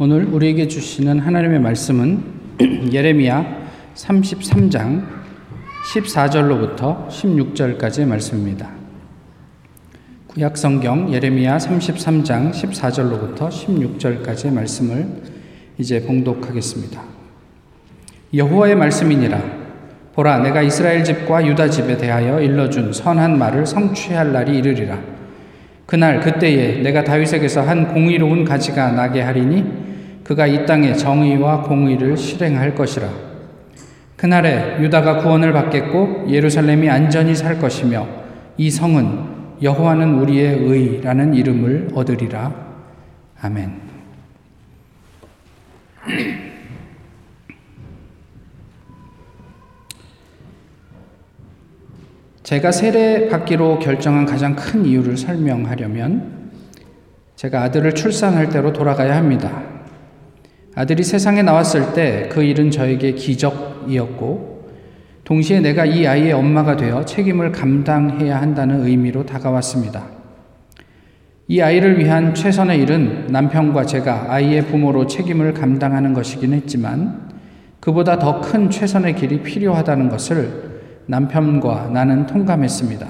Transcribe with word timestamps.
오늘 0.00 0.26
우리에게 0.26 0.68
주시는 0.68 1.18
하나님의 1.18 1.58
말씀은 1.58 2.22
예레미야 2.94 3.68
33장 3.96 5.04
14절로부터 5.92 7.08
16절까지의 7.08 8.06
말씀입니다. 8.06 8.70
구약 10.28 10.56
성경 10.56 11.12
예레미야 11.12 11.56
33장 11.56 12.52
14절로부터 12.52 13.48
16절까지의 13.48 14.52
말씀을 14.52 15.08
이제 15.78 16.00
봉독하겠습니다. 16.02 17.02
여호와의 18.34 18.76
말씀이니라 18.76 19.42
보라 20.14 20.38
내가 20.38 20.62
이스라엘 20.62 21.02
집과 21.02 21.44
유다 21.44 21.70
집에 21.70 21.96
대하여 21.96 22.40
일러준 22.40 22.92
선한 22.92 23.36
말을 23.36 23.66
성취할 23.66 24.32
날이 24.32 24.58
이르리라 24.58 24.96
그날 25.86 26.20
그때에 26.20 26.82
내가 26.82 27.02
다윗에게서 27.02 27.62
한 27.62 27.88
공의로운 27.88 28.44
가지가 28.44 28.92
나게 28.92 29.22
하리니 29.22 29.87
그가 30.28 30.46
이 30.46 30.66
땅에 30.66 30.92
정의와 30.92 31.62
공의를 31.62 32.14
실행할 32.14 32.74
것이라. 32.74 33.08
그날에 34.14 34.78
유다가 34.78 35.22
구원을 35.22 35.54
받겠고 35.54 36.26
예루살렘이 36.28 36.90
안전히 36.90 37.34
살 37.34 37.58
것이며 37.58 38.06
이 38.58 38.70
성은 38.70 39.62
여호와는 39.62 40.18
우리의 40.18 40.58
의라는 40.58 41.32
이름을 41.32 41.92
얻으리라. 41.94 42.54
아멘. 43.40 43.80
제가 52.42 52.70
세례 52.70 53.30
받기로 53.30 53.78
결정한 53.78 54.26
가장 54.26 54.54
큰 54.54 54.84
이유를 54.84 55.16
설명하려면 55.16 56.50
제가 57.34 57.62
아들을 57.62 57.94
출산할 57.94 58.50
때로 58.50 58.74
돌아가야 58.74 59.16
합니다. 59.16 59.77
아들이 60.74 61.02
세상에 61.02 61.42
나왔을 61.42 61.92
때 61.94 62.28
그 62.30 62.42
일은 62.42 62.70
저에게 62.70 63.12
기적이었고, 63.12 64.58
동시에 65.24 65.60
내가 65.60 65.84
이 65.84 66.06
아이의 66.06 66.32
엄마가 66.32 66.76
되어 66.76 67.04
책임을 67.04 67.52
감당해야 67.52 68.40
한다는 68.40 68.86
의미로 68.86 69.26
다가왔습니다. 69.26 70.06
이 71.48 71.60
아이를 71.60 71.98
위한 71.98 72.34
최선의 72.34 72.80
일은 72.80 73.26
남편과 73.30 73.86
제가 73.86 74.32
아이의 74.32 74.66
부모로 74.66 75.06
책임을 75.06 75.54
감당하는 75.54 76.14
것이긴 76.14 76.52
했지만, 76.52 77.28
그보다 77.80 78.18
더 78.18 78.40
큰 78.40 78.70
최선의 78.70 79.16
길이 79.16 79.42
필요하다는 79.42 80.08
것을 80.08 80.80
남편과 81.06 81.90
나는 81.92 82.26
통감했습니다. 82.26 83.06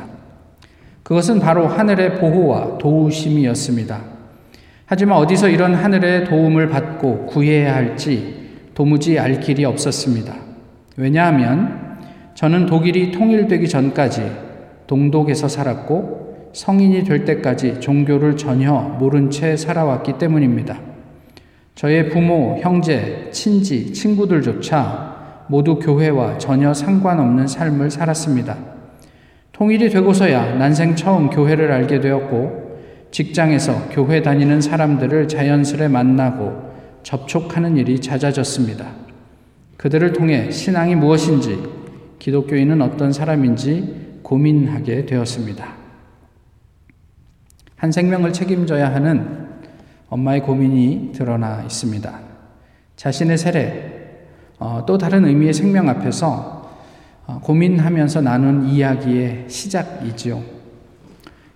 그것은 1.02 1.40
바로 1.40 1.66
하늘의 1.66 2.16
보호와 2.16 2.78
도우심이었습니다. 2.78 4.17
하지만 4.90 5.18
어디서 5.18 5.50
이런 5.50 5.74
하늘의 5.74 6.24
도움을 6.24 6.70
받고 6.70 7.26
구해야 7.26 7.74
할지 7.74 8.48
도무지 8.74 9.18
알 9.18 9.38
길이 9.38 9.66
없었습니다. 9.66 10.34
왜냐하면 10.96 11.98
저는 12.34 12.64
독일이 12.64 13.12
통일되기 13.12 13.68
전까지 13.68 14.32
동독에서 14.86 15.46
살았고 15.46 16.52
성인이 16.54 17.04
될 17.04 17.26
때까지 17.26 17.80
종교를 17.80 18.38
전혀 18.38 18.72
모른 18.98 19.30
채 19.30 19.58
살아왔기 19.58 20.14
때문입니다. 20.16 20.78
저의 21.74 22.08
부모, 22.08 22.56
형제, 22.62 23.28
친지, 23.30 23.92
친구들조차 23.92 25.44
모두 25.48 25.78
교회와 25.78 26.38
전혀 26.38 26.72
상관없는 26.72 27.46
삶을 27.46 27.90
살았습니다. 27.90 28.56
통일이 29.52 29.90
되고서야 29.90 30.54
난생 30.54 30.96
처음 30.96 31.28
교회를 31.28 31.70
알게 31.72 32.00
되었고 32.00 32.67
직장에서 33.10 33.88
교회 33.90 34.22
다니는 34.22 34.60
사람들을 34.60 35.28
자연스레 35.28 35.88
만나고 35.88 36.68
접촉하는 37.02 37.76
일이 37.76 38.00
잦아졌습니다. 38.00 38.86
그들을 39.76 40.12
통해 40.12 40.50
신앙이 40.50 40.94
무엇인지, 40.96 41.62
기독교인은 42.18 42.82
어떤 42.82 43.12
사람인지 43.12 44.20
고민하게 44.22 45.06
되었습니다. 45.06 45.66
한 47.76 47.92
생명을 47.92 48.32
책임져야 48.32 48.92
하는 48.92 49.46
엄마의 50.08 50.42
고민이 50.42 51.12
드러나 51.14 51.62
있습니다. 51.62 52.20
자신의 52.96 53.38
세례, 53.38 54.26
어, 54.58 54.84
또 54.86 54.98
다른 54.98 55.24
의미의 55.24 55.54
생명 55.54 55.88
앞에서 55.88 56.58
어, 57.26 57.40
고민하면서 57.42 58.22
나눈 58.22 58.66
이야기의 58.66 59.44
시작이지요. 59.48 60.57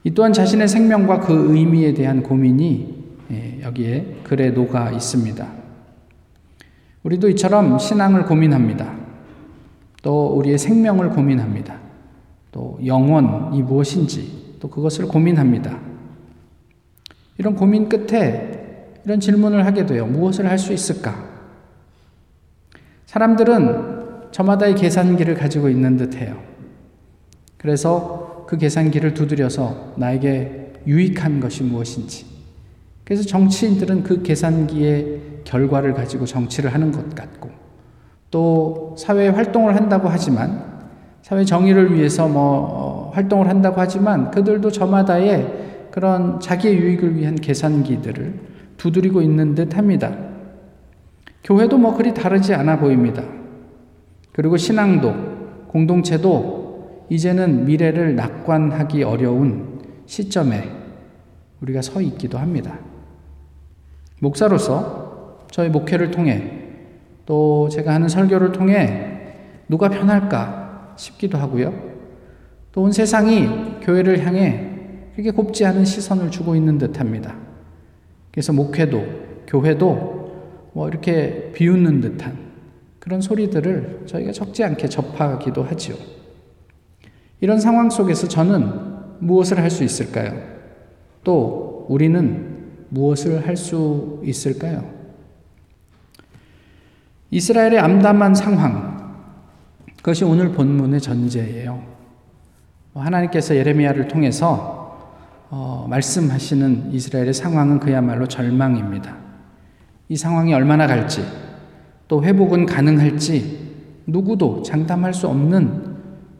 이 0.04 0.10
또한 0.12 0.32
자신의 0.32 0.68
생명과 0.68 1.20
그 1.20 1.54
의미에 1.54 1.94
대한 1.94 2.22
고민이 2.22 3.02
예, 3.30 3.60
여기에 3.62 4.18
글에 4.24 4.50
녹아 4.50 4.90
있습니다. 4.90 5.46
우리도 7.04 7.28
이처럼 7.30 7.78
신앙을 7.78 8.24
고민합니다. 8.24 8.94
또 10.02 10.36
우리의 10.36 10.58
생명을 10.58 11.10
고민합니다. 11.10 11.78
또 12.50 12.78
영원이 12.84 13.62
무엇인지 13.62 14.56
또 14.60 14.68
그것을 14.68 15.06
고민합니다. 15.06 15.78
이런 17.38 17.54
고민 17.54 17.88
끝에 17.88 18.98
이런 19.04 19.20
질문을 19.20 19.64
하게 19.66 19.86
돼요. 19.86 20.06
무엇을 20.06 20.48
할 20.48 20.58
수 20.58 20.72
있을까? 20.72 21.32
사람들은 23.06 24.30
저마다의 24.30 24.74
계산기를 24.74 25.34
가지고 25.34 25.68
있는 25.68 25.96
듯 25.96 26.16
해요. 26.16 26.40
그래서 27.58 28.31
그 28.52 28.58
계산기를 28.58 29.14
두드려서 29.14 29.94
나에게 29.96 30.74
유익한 30.86 31.40
것이 31.40 31.62
무엇인지. 31.62 32.26
그래서 33.02 33.22
정치인들은 33.22 34.02
그 34.02 34.22
계산기의 34.22 35.20
결과를 35.44 35.94
가지고 35.94 36.26
정치를 36.26 36.74
하는 36.74 36.92
것 36.92 37.14
같고, 37.14 37.48
또 38.30 38.94
사회 38.98 39.28
활동을 39.28 39.74
한다고 39.74 40.10
하지만, 40.10 40.82
사회 41.22 41.46
정의를 41.46 41.94
위해서 41.94 42.28
뭐 42.28 42.42
어, 42.42 43.10
활동을 43.14 43.48
한다고 43.48 43.80
하지만, 43.80 44.30
그들도 44.30 44.70
저마다의 44.70 45.88
그런 45.90 46.38
자기의 46.38 46.76
유익을 46.76 47.16
위한 47.16 47.36
계산기들을 47.36 48.34
두드리고 48.76 49.22
있는 49.22 49.54
듯 49.54 49.78
합니다. 49.78 50.14
교회도 51.42 51.78
뭐 51.78 51.96
그리 51.96 52.12
다르지 52.12 52.52
않아 52.52 52.80
보입니다. 52.80 53.24
그리고 54.32 54.58
신앙도, 54.58 55.14
공동체도 55.68 56.61
이제는 57.12 57.66
미래를 57.66 58.16
낙관하기 58.16 59.02
어려운 59.02 59.82
시점에 60.06 60.66
우리가 61.60 61.82
서 61.82 62.00
있기도 62.00 62.38
합니다. 62.38 62.78
목사로서 64.18 65.46
저희 65.50 65.68
목회를 65.68 66.10
통해 66.10 66.70
또 67.26 67.68
제가 67.68 67.92
하는 67.92 68.08
설교를 68.08 68.52
통해 68.52 69.34
누가 69.68 69.90
편할까 69.90 70.94
싶기도 70.96 71.36
하고요. 71.36 71.92
또 72.72 72.80
온 72.84 72.92
세상이 72.92 73.80
교회를 73.82 74.24
향해 74.24 74.70
그렇게 75.12 75.32
곱지 75.32 75.66
않은 75.66 75.84
시선을 75.84 76.30
주고 76.30 76.56
있는 76.56 76.78
듯 76.78 76.98
합니다. 76.98 77.36
그래서 78.30 78.54
목회도, 78.54 79.04
교회도 79.48 80.70
뭐 80.72 80.88
이렇게 80.88 81.52
비웃는 81.52 82.00
듯한 82.00 82.38
그런 82.98 83.20
소리들을 83.20 84.04
저희가 84.06 84.32
적지 84.32 84.64
않게 84.64 84.88
접하기도 84.88 85.62
하지요. 85.62 86.21
이런 87.42 87.58
상황 87.58 87.90
속에서 87.90 88.28
저는 88.28 88.70
무엇을 89.18 89.58
할 89.58 89.68
수 89.68 89.82
있을까요? 89.82 90.40
또 91.24 91.86
우리는 91.88 92.68
무엇을 92.88 93.46
할 93.46 93.56
수 93.56 94.20
있을까요? 94.24 94.88
이스라엘의 97.32 97.80
암담한 97.80 98.36
상황, 98.36 99.16
그것이 99.96 100.24
오늘 100.24 100.52
본문의 100.52 101.00
전제예요. 101.00 101.82
하나님께서 102.94 103.56
예레미야를 103.56 104.06
통해서 104.06 104.80
어, 105.50 105.86
말씀하시는 105.90 106.92
이스라엘의 106.92 107.34
상황은 107.34 107.80
그야말로 107.80 108.28
절망입니다. 108.28 109.16
이 110.08 110.16
상황이 110.16 110.54
얼마나 110.54 110.86
갈지, 110.86 111.24
또 112.06 112.22
회복은 112.22 112.66
가능할지 112.66 113.72
누구도 114.06 114.62
장담할 114.62 115.12
수 115.12 115.26
없는 115.26 115.91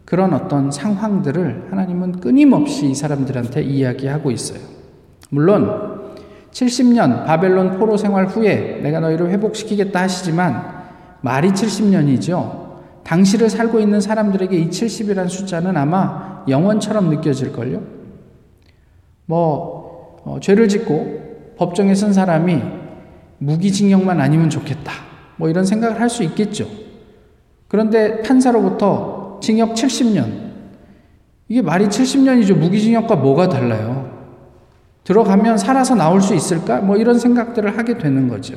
그런 0.04 0.34
어떤 0.34 0.70
상황들을 0.70 1.68
하나님은 1.70 2.20
끊임없이 2.20 2.90
이 2.90 2.94
사람들한테 2.94 3.62
이야기하고 3.62 4.30
있어요. 4.30 4.60
물론 5.30 6.12
70년 6.50 7.24
바벨론 7.24 7.78
포로 7.78 7.96
생활 7.96 8.26
후에 8.26 8.80
내가 8.82 9.00
너희를 9.00 9.30
회복시키겠다 9.30 10.02
하시지만 10.02 10.82
말이 11.22 11.50
70년이죠. 11.50 12.62
당시를 13.04 13.48
살고 13.48 13.80
있는 13.80 14.00
사람들에게 14.00 14.56
이 14.56 14.68
70이라는 14.68 15.28
숫자는 15.28 15.76
아마 15.76 16.44
영원처럼 16.48 17.08
느껴질걸요. 17.08 17.82
뭐 19.26 20.20
어, 20.24 20.38
죄를 20.40 20.68
짓고 20.68 21.54
법정에 21.56 21.94
선 21.94 22.12
사람이 22.12 22.60
무기징역만 23.38 24.20
아니면 24.20 24.50
좋겠다. 24.50 24.92
뭐 25.36 25.48
이런 25.48 25.64
생각을 25.64 26.00
할 26.00 26.08
수 26.08 26.22
있겠죠. 26.22 26.66
그런데 27.68 28.20
판사로부터 28.22 29.11
징역 29.42 29.74
70년. 29.74 30.52
이게 31.48 31.60
말이 31.60 31.86
70년이죠. 31.86 32.56
무기징역과 32.56 33.16
뭐가 33.16 33.48
달라요? 33.48 34.10
들어가면 35.04 35.58
살아서 35.58 35.94
나올 35.96 36.22
수 36.22 36.34
있을까? 36.34 36.80
뭐 36.80 36.96
이런 36.96 37.18
생각들을 37.18 37.76
하게 37.76 37.98
되는 37.98 38.28
거죠. 38.28 38.56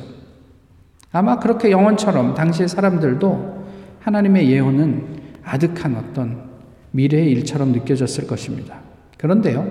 아마 1.12 1.38
그렇게 1.38 1.70
영원처럼 1.70 2.34
당시의 2.34 2.68
사람들도 2.68 3.66
하나님의 4.00 4.48
예언은 4.50 5.16
아득한 5.44 5.96
어떤 5.96 6.46
미래의 6.92 7.30
일처럼 7.32 7.72
느껴졌을 7.72 8.26
것입니다. 8.26 8.78
그런데요, 9.18 9.66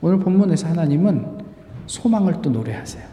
오늘 0.00 0.18
본문에서 0.18 0.68
하나님은 0.68 1.38
소망을 1.86 2.42
또 2.42 2.50
노래하세요. 2.50 3.04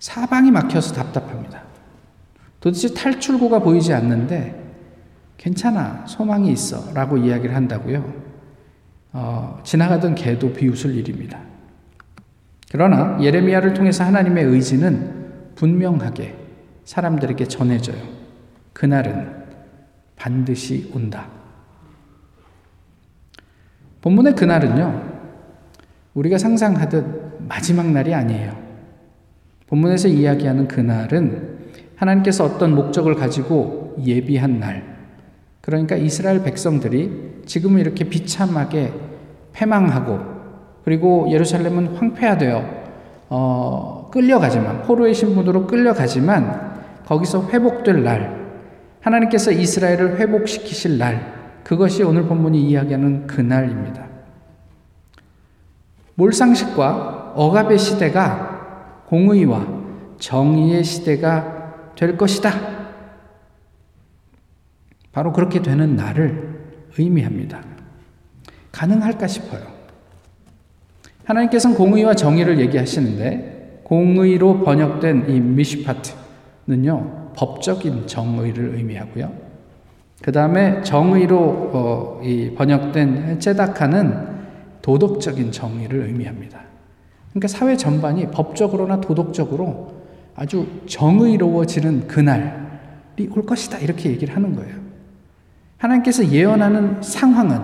사방이 0.00 0.50
막혀서 0.50 0.94
답답합니다. 0.94 1.62
도대체 2.60 2.92
탈출구가 2.92 3.60
보이지 3.60 3.92
않는데 3.92 4.63
괜찮아, 5.44 6.06
소망이 6.06 6.50
있어 6.52 6.94
라고 6.94 7.18
이야기를 7.18 7.54
한다고요. 7.54 8.14
어, 9.12 9.60
지나가던 9.62 10.14
개도 10.14 10.54
비웃을 10.54 10.94
일입니다. 10.94 11.38
그러나 12.72 13.18
예레미야를 13.20 13.74
통해서 13.74 14.04
하나님의 14.04 14.42
의지는 14.42 15.52
분명하게 15.54 16.34
사람들에게 16.84 17.46
전해져요. 17.46 18.02
그날은 18.72 19.44
반드시 20.16 20.90
온다. 20.94 21.26
본문의 24.00 24.36
그날은요, 24.36 25.12
우리가 26.14 26.38
상상하듯 26.38 27.46
마지막 27.46 27.90
날이 27.90 28.14
아니에요. 28.14 28.56
본문에서 29.66 30.08
이야기하는 30.08 30.68
그날은 30.68 31.58
하나님께서 31.96 32.46
어떤 32.46 32.74
목적을 32.74 33.14
가지고 33.14 33.94
예비한 34.02 34.58
날, 34.58 34.93
그러니까 35.64 35.96
이스라엘 35.96 36.42
백성들이 36.42 37.44
지금은 37.46 37.80
이렇게 37.80 38.04
비참하게 38.04 38.92
패망하고 39.54 40.20
그리고 40.84 41.26
예루살렘은 41.30 41.96
황폐화되어 41.96 42.84
어, 43.30 44.10
끌려가지만 44.12 44.82
포로의 44.82 45.14
신분으로 45.14 45.66
끌려가지만 45.66 46.74
거기서 47.06 47.48
회복될 47.48 48.04
날 48.04 48.44
하나님께서 49.00 49.52
이스라엘을 49.52 50.18
회복시키실 50.18 50.98
날 50.98 51.32
그것이 51.64 52.02
오늘 52.02 52.24
본문이 52.24 52.60
이야기하는 52.60 53.26
그날입니다. 53.26 54.04
몰상식과 56.16 57.32
억압의 57.36 57.78
시대가 57.78 59.04
공의와 59.06 59.66
정의의 60.18 60.84
시대가 60.84 61.92
될 61.96 62.18
것이다. 62.18 62.83
바로 65.14 65.32
그렇게 65.32 65.62
되는 65.62 65.96
날을 65.96 66.60
의미합니다. 66.98 67.62
가능할까 68.72 69.28
싶어요. 69.28 69.62
하나님께서는 71.24 71.76
공의와 71.76 72.14
정의를 72.14 72.58
얘기하시는데 72.60 73.82
공의로 73.84 74.64
번역된 74.64 75.30
이 75.30 75.40
미시파트는요 75.40 77.32
법적인 77.36 78.08
정의를 78.08 78.74
의미하고요. 78.74 79.32
그 80.20 80.32
다음에 80.32 80.82
정의로 80.82 81.70
어, 81.72 82.20
번역된 82.56 83.38
제다카는 83.38 84.34
도덕적인 84.82 85.52
정의를 85.52 86.06
의미합니다. 86.06 86.60
그러니까 87.30 87.48
사회 87.48 87.76
전반이 87.76 88.30
법적으로나 88.30 89.00
도덕적으로 89.00 90.02
아주 90.34 90.66
정의로워지는 90.86 92.08
그날이 92.08 93.28
올 93.30 93.46
것이다. 93.46 93.78
이렇게 93.78 94.10
얘기를 94.10 94.34
하는 94.34 94.54
거예요. 94.56 94.83
하나님께서 95.78 96.26
예언하는 96.28 97.02
상황은 97.02 97.60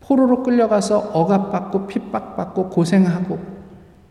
포로로 0.00 0.42
끌려가서 0.42 0.98
억압받고 1.12 1.86
핍박받고 1.86 2.70
고생하고 2.70 3.38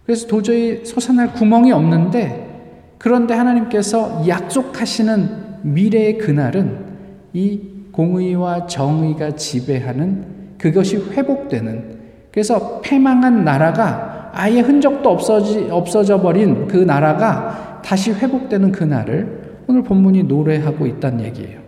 그래서 0.05 0.27
도저히 0.27 0.85
솟아날 0.85 1.33
구멍이 1.33 1.71
없는데 1.71 2.95
그런데 2.97 3.33
하나님께서 3.33 4.27
약속하시는 4.27 5.29
미래의 5.61 6.17
그날은 6.17 6.85
이 7.33 7.61
공의와 7.91 8.67
정의가 8.67 9.35
지배하는 9.35 10.55
그것이 10.57 10.97
회복되는 10.97 11.99
그래서 12.31 12.81
패망한 12.81 13.43
나라가 13.43 14.31
아예 14.33 14.61
흔적도 14.61 15.09
없어지, 15.09 15.67
없어져 15.69 16.21
버린 16.21 16.67
그 16.67 16.77
나라가 16.77 17.81
다시 17.83 18.11
회복되는 18.11 18.71
그날을 18.71 19.57
오늘 19.67 19.83
본문이 19.83 20.23
노래하고 20.23 20.85
있다는 20.85 21.25
얘기예요. 21.25 21.58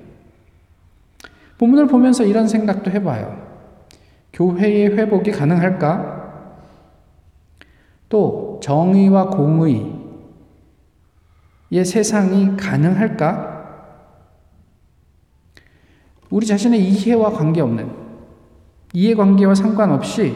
본문을 1.62 1.86
보면서 1.86 2.24
이런 2.24 2.48
생각도 2.48 2.90
해봐요. 2.90 3.40
교회의 4.34 4.98
회복이 4.98 5.30
가능할까? 5.30 6.50
또 8.10 8.60
정의와 8.64 9.30
공의의 9.30 9.94
세상이 11.86 12.58
가능할까? 12.58 13.52
우리 16.32 16.48
자신의 16.48 16.84
이해와 16.84 17.30
관계없는 17.30 17.92
이해관계와 18.94 19.54
상관없이 19.54 20.36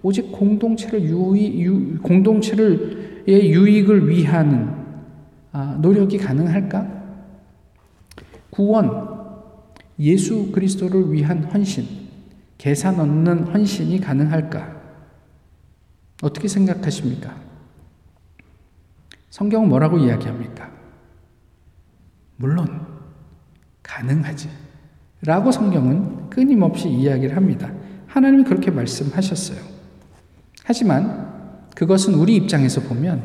오직 0.00 0.30
공동체를 0.30 1.02
유의, 1.02 1.60
유, 1.60 1.98
공동체를 2.02 3.24
유익을 3.26 4.08
위하는 4.08 4.72
아, 5.50 5.76
노력이 5.80 6.18
가능할까? 6.18 7.02
구원, 8.50 9.11
예수 10.02 10.50
그리스도를 10.50 11.12
위한 11.12 11.44
헌신, 11.44 11.86
계산 12.58 12.98
없는 12.98 13.44
헌신이 13.44 14.00
가능할까? 14.00 14.82
어떻게 16.22 16.48
생각하십니까? 16.48 17.34
성경은 19.30 19.68
뭐라고 19.68 19.98
이야기합니까? 19.98 20.70
물론, 22.36 22.86
가능하지. 23.82 24.48
라고 25.24 25.52
성경은 25.52 26.30
끊임없이 26.30 26.88
이야기를 26.88 27.36
합니다. 27.36 27.72
하나님이 28.08 28.44
그렇게 28.44 28.70
말씀하셨어요. 28.70 29.58
하지만 30.64 31.68
그것은 31.76 32.14
우리 32.14 32.34
입장에서 32.36 32.80
보면 32.80 33.22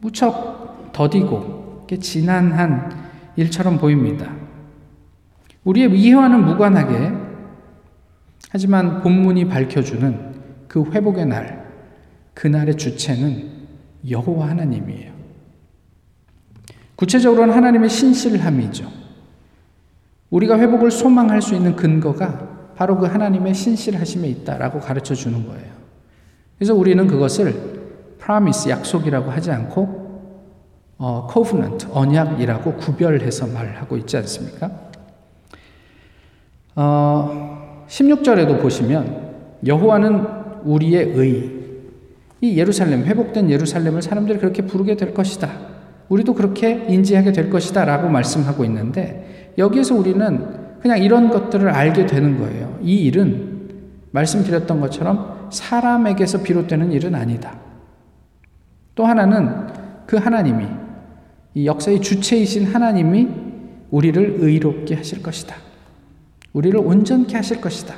무척 0.00 0.92
더디고 0.92 1.86
지난한 2.00 3.06
일처럼 3.36 3.78
보입니다. 3.78 4.45
우리의 5.66 5.98
이해와는 5.98 6.44
무관하게 6.44 7.12
하지만 8.50 9.02
본문이 9.02 9.48
밝혀주는 9.48 10.34
그 10.68 10.84
회복의 10.84 11.26
날, 11.26 11.66
그날의 12.34 12.76
주체는 12.76 13.50
여호와 14.08 14.50
하나님이에요. 14.50 15.12
구체적으로는 16.94 17.54
하나님의 17.54 17.90
신실함이죠. 17.90 18.90
우리가 20.30 20.58
회복을 20.58 20.90
소망할 20.90 21.42
수 21.42 21.54
있는 21.54 21.74
근거가 21.76 22.74
바로 22.76 22.96
그 22.98 23.06
하나님의 23.06 23.54
신실하심에 23.54 24.28
있다라고 24.28 24.80
가르쳐 24.80 25.14
주는 25.14 25.46
거예요. 25.46 25.72
그래서 26.56 26.74
우리는 26.74 27.06
그것을 27.06 28.16
promise 28.22 28.70
약속이라고 28.70 29.30
하지 29.30 29.50
않고 29.50 30.06
어, 30.98 31.28
covenant 31.30 31.88
언약이라고 31.90 32.74
구별해서 32.74 33.46
말하고 33.48 33.96
있지 33.98 34.16
않습니까? 34.16 34.85
어, 36.76 37.84
16절에도 37.88 38.60
보시면 38.60 39.26
여호와는 39.66 40.26
우리의 40.64 41.12
의. 41.14 41.56
이 42.42 42.58
예루살렘 42.58 43.04
회복된 43.04 43.50
예루살렘을 43.50 44.02
사람들이 44.02 44.38
그렇게 44.38 44.62
부르게 44.62 44.96
될 44.96 45.14
것이다. 45.14 45.50
우리도 46.10 46.34
그렇게 46.34 46.84
인지하게 46.88 47.32
될 47.32 47.50
것이다라고 47.50 48.08
말씀하고 48.08 48.64
있는데 48.66 49.54
여기에서 49.58 49.94
우리는 49.94 50.78
그냥 50.80 51.02
이런 51.02 51.30
것들을 51.30 51.68
알게 51.68 52.06
되는 52.06 52.38
거예요. 52.38 52.78
이 52.82 52.96
일은 53.06 53.56
말씀드렸던 54.10 54.80
것처럼 54.80 55.48
사람에게서 55.50 56.42
비롯되는 56.42 56.92
일은 56.92 57.14
아니다. 57.14 57.58
또 58.94 59.06
하나는 59.06 59.66
그 60.06 60.16
하나님이 60.16 60.66
이 61.54 61.66
역사의 61.66 62.02
주체이신 62.02 62.66
하나님이 62.66 63.28
우리를 63.90 64.36
의롭게 64.40 64.94
하실 64.94 65.22
것이다. 65.22 65.65
우리를 66.56 66.80
온전케 66.80 67.36
하실 67.36 67.60
것이다. 67.60 67.94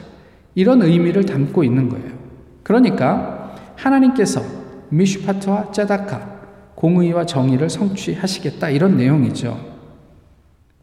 이런 0.57 0.83
의미를 0.83 1.25
담고 1.25 1.63
있는 1.63 1.89
거예요. 1.89 2.19
그러니까 2.65 3.55
하나님께서 3.77 4.43
미슈파트와 4.89 5.71
짜다카 5.71 6.39
공의와 6.75 7.25
정의를 7.25 7.71
성취하시겠다 7.71 8.71
이런 8.71 8.97
내용이죠. 8.97 9.57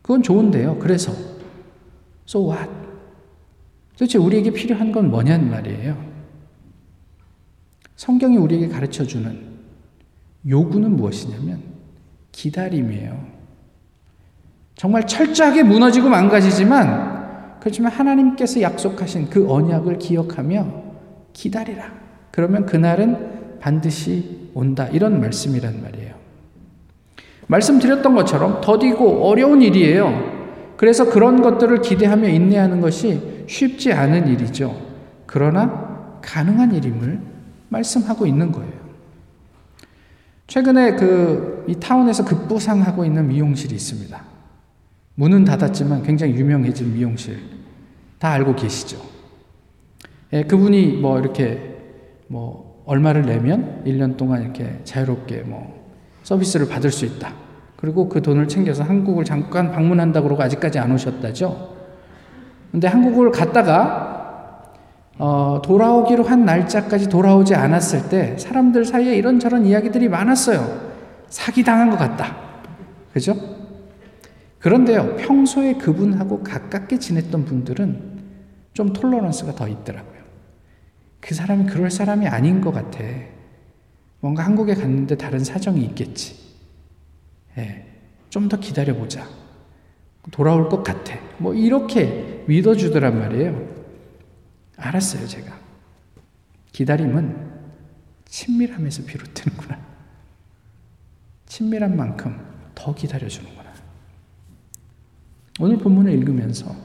그건 0.01 0.23
좋은데요. 0.23 0.79
그래서 0.79 1.11
So 2.25 2.49
what? 2.49 2.71
도대체 3.91 4.19
우리에게 4.19 4.51
필요한 4.51 4.93
건 4.93 5.11
뭐냐는 5.11 5.49
말이에요. 5.49 5.97
성경이 7.97 8.37
우리에게 8.37 8.69
가르쳐 8.69 9.03
주는 9.03 9.37
요구는 10.47 10.95
무엇이냐면 10.95 11.61
기다림이에요. 12.31 13.35
정말 14.75 15.05
철저하게 15.05 15.63
무너지고 15.63 16.07
망가지지만 16.07 17.14
그렇지만 17.59 17.91
하나님께서 17.91 18.61
약속하신 18.61 19.29
그 19.29 19.51
언약을 19.51 19.97
기억하며 19.99 20.83
기다리라. 21.33 21.91
그러면 22.31 22.65
그날은 22.65 23.59
반드시 23.59 24.49
온다. 24.53 24.87
이런 24.91 25.19
말씀이란 25.19 25.81
말이에요. 25.81 26.13
말씀드렸던 27.47 28.15
것처럼 28.15 28.61
더디고 28.61 29.27
어려운 29.27 29.61
일이에요. 29.61 30.73
그래서 30.77 31.09
그런 31.09 31.41
것들을 31.41 31.81
기대하며 31.81 32.27
인내하는 32.29 32.81
것이 32.81 33.45
쉽지 33.47 33.93
않은 33.93 34.27
일이죠. 34.27 34.75
그러나 35.25 36.19
가능한 36.21 36.73
일임을 36.73 37.19
말씀하고 37.69 38.25
있는 38.25 38.51
거예요. 38.51 38.73
최근에 40.47 40.95
그 40.95 41.55
이 41.67 41.75
타운에서 41.79 42.25
급부상하고 42.25 43.05
있는 43.05 43.27
미용실이 43.27 43.73
있습니다. 43.75 44.21
문은 45.15 45.45
닫았지만 45.45 46.03
굉장히 46.03 46.33
유명해진 46.33 46.93
미용실 46.93 47.39
다 48.19 48.31
알고 48.31 48.55
계시죠. 48.55 48.97
예, 50.33 50.43
그분이 50.43 50.97
뭐 50.97 51.19
이렇게 51.19 51.77
뭐 52.27 52.83
얼마를 52.85 53.25
내면 53.25 53.83
1년 53.85 54.17
동안 54.17 54.43
이렇게 54.43 54.79
자유롭게 54.83 55.41
뭐 55.41 55.85
서비스를 56.23 56.67
받을 56.67 56.91
수 56.91 57.05
있다. 57.05 57.33
그리고 57.77 58.09
그 58.09 58.21
돈을 58.21 58.47
챙겨서 58.47 58.83
한국을 58.83 59.25
잠깐 59.25 59.71
방문한다 59.71 60.21
그러고 60.21 60.41
아직까지 60.43 60.79
안 60.79 60.91
오셨다죠. 60.91 61.75
근데 62.71 62.87
한국을 62.87 63.31
갔다가 63.31 64.73
어, 65.17 65.61
돌아오기로 65.63 66.23
한 66.23 66.43
날짜까지 66.43 67.07
돌아오지 67.07 67.55
않았을 67.55 68.09
때 68.09 68.37
사람들 68.37 68.83
사이에 68.83 69.15
이런저런 69.15 69.65
이야기들이 69.65 70.09
많았어요. 70.09 70.93
사기당한 71.29 71.89
것 71.89 71.97
같다. 71.97 72.35
그죠? 73.13 73.54
그런데요, 74.65 75.15
평소에 75.17 75.75
그분하고 75.75 76.41
가깝게 76.41 76.97
지냈던 76.97 77.45
분들은 77.45 78.23
좀 78.73 78.93
톨러런스가 78.93 79.53
더 79.53 79.67
있더라고요. 79.67 80.23
그 81.19 81.35
사람이 81.35 81.67
그럴 81.67 81.91
사람이 81.91 82.27
아닌 82.27 82.61
것 82.61 82.71
같아. 82.71 82.97
뭔가 84.21 84.43
한국에 84.43 84.73
갔는데 84.73 85.17
다른 85.17 85.43
사정이 85.43 85.85
있겠지. 85.85 86.39
예, 87.59 87.85
좀 88.31 88.49
더 88.49 88.57
기다려보자. 88.59 89.27
돌아올 90.31 90.67
것 90.67 90.81
같아. 90.81 91.15
뭐 91.37 91.53
이렇게 91.53 92.43
믿어주더란 92.47 93.19
말이에요. 93.19 93.69
알았어요, 94.77 95.27
제가. 95.27 95.59
기다림은 96.71 97.51
친밀함에서 98.25 99.03
비롯되는구나. 99.05 99.79
친밀한 101.45 101.95
만큼 101.95 102.43
더 102.73 102.95
기다려주는구나. 102.95 103.64
오늘 105.59 105.77
본문을 105.77 106.11
읽으면서 106.13 106.75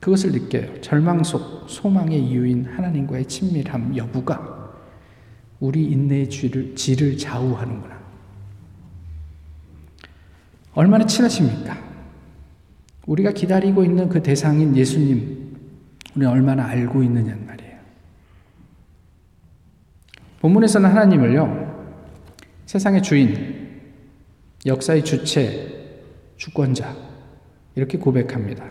그것을 0.00 0.32
느껴요. 0.32 0.80
절망 0.80 1.22
속 1.22 1.68
소망의 1.68 2.20
이유인 2.20 2.66
하나님과의 2.66 3.26
친밀함 3.26 3.96
여부가 3.96 4.72
우리 5.60 5.84
인내의 5.84 6.28
질을, 6.28 6.74
질을 6.74 7.16
좌우하는구나. 7.16 8.02
얼마나 10.74 11.06
친하십니까? 11.06 11.78
우리가 13.06 13.30
기다리고 13.30 13.84
있는 13.84 14.08
그 14.08 14.20
대상인 14.22 14.76
예수님, 14.76 15.56
우리 16.16 16.26
얼마나 16.26 16.66
알고 16.66 17.04
있느냐는 17.04 17.46
말이에요. 17.46 17.78
본문에서는 20.40 20.90
하나님을요, 20.90 21.94
세상의 22.66 23.02
주인, 23.04 23.92
역사의 24.66 25.04
주체, 25.04 26.00
주권자, 26.36 27.11
이렇게 27.74 27.98
고백합니다. 27.98 28.64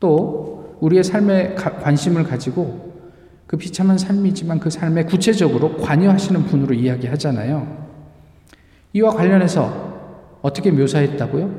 또, 0.00 0.76
우리의 0.80 1.04
삶에 1.04 1.54
관심을 1.54 2.24
가지고 2.24 2.90
그 3.46 3.56
비참한 3.56 3.98
삶이지만 3.98 4.60
그 4.60 4.70
삶에 4.70 5.04
구체적으로 5.04 5.76
관여하시는 5.76 6.44
분으로 6.44 6.74
이야기하잖아요. 6.74 7.88
이와 8.92 9.10
관련해서 9.10 10.38
어떻게 10.40 10.70
묘사했다고요? 10.70 11.50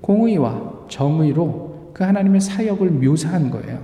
공의와 0.00 0.86
정의로 0.88 1.92
그 1.94 2.04
하나님의 2.04 2.40
사역을 2.40 2.90
묘사한 2.90 3.50
거예요. 3.50 3.78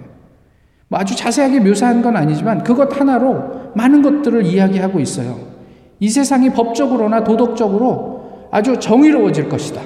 뭐 0.89 1.01
아주 1.01 1.17
자세하게 1.17 1.61
묘사한 1.61 2.03
건 2.03 2.17
아니지만 2.17 2.63
그것 2.63 3.01
하나로 3.01 3.73
많은 3.75 4.03
것들을 4.03 4.45
이야기하고 4.45 5.01
있어요. 5.01 5.39
이 6.01 6.09
세상이 6.09 6.51
법적으로나 6.51 7.25
도덕적으로 7.25 8.49
아주 8.51 8.79
정의로워질 8.79 9.49
것이다. 9.49 9.81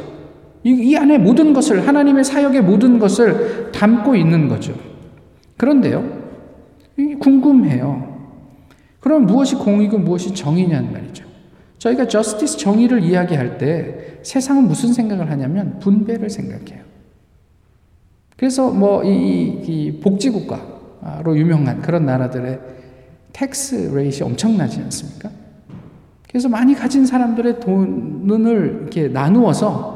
이, 0.66 0.70
이 0.70 0.96
안에 0.96 1.18
모든 1.18 1.52
것을, 1.52 1.87
하나님의 1.87 2.25
사역의 2.25 2.62
모든 2.62 2.99
것을 2.99 3.70
담고 3.70 4.16
있는 4.16 4.49
거죠. 4.49 4.75
그런데요, 5.56 6.04
궁금해요. 7.20 8.16
그럼 8.99 9.26
무엇이 9.26 9.54
공의고 9.54 9.99
무엇이 9.99 10.35
정의냐는 10.35 10.92
말이죠. 10.92 11.25
저희가 11.78 12.08
justice 12.08 12.56
정의를 12.56 13.04
이야기할 13.04 13.58
때 13.58 14.18
세상은 14.23 14.66
무슨 14.66 14.92
생각을 14.92 15.30
하냐면 15.30 15.78
분배를 15.78 16.28
생각해요. 16.28 16.82
그래서 18.37 18.68
뭐 18.68 19.04
이, 19.04 19.62
이 19.66 20.00
복지국가로 20.00 21.38
유명한 21.38 21.80
그런 21.80 22.06
나라들의 22.06 22.58
tax 23.32 23.92
rate이 23.94 24.25
엄청나지 24.25 24.80
않습니까? 24.80 25.30
그래서 26.28 26.49
많이 26.49 26.75
가진 26.75 27.06
사람들의 27.06 27.61
돈을 27.61 28.80
이렇게 28.80 29.06
나누어서 29.06 29.95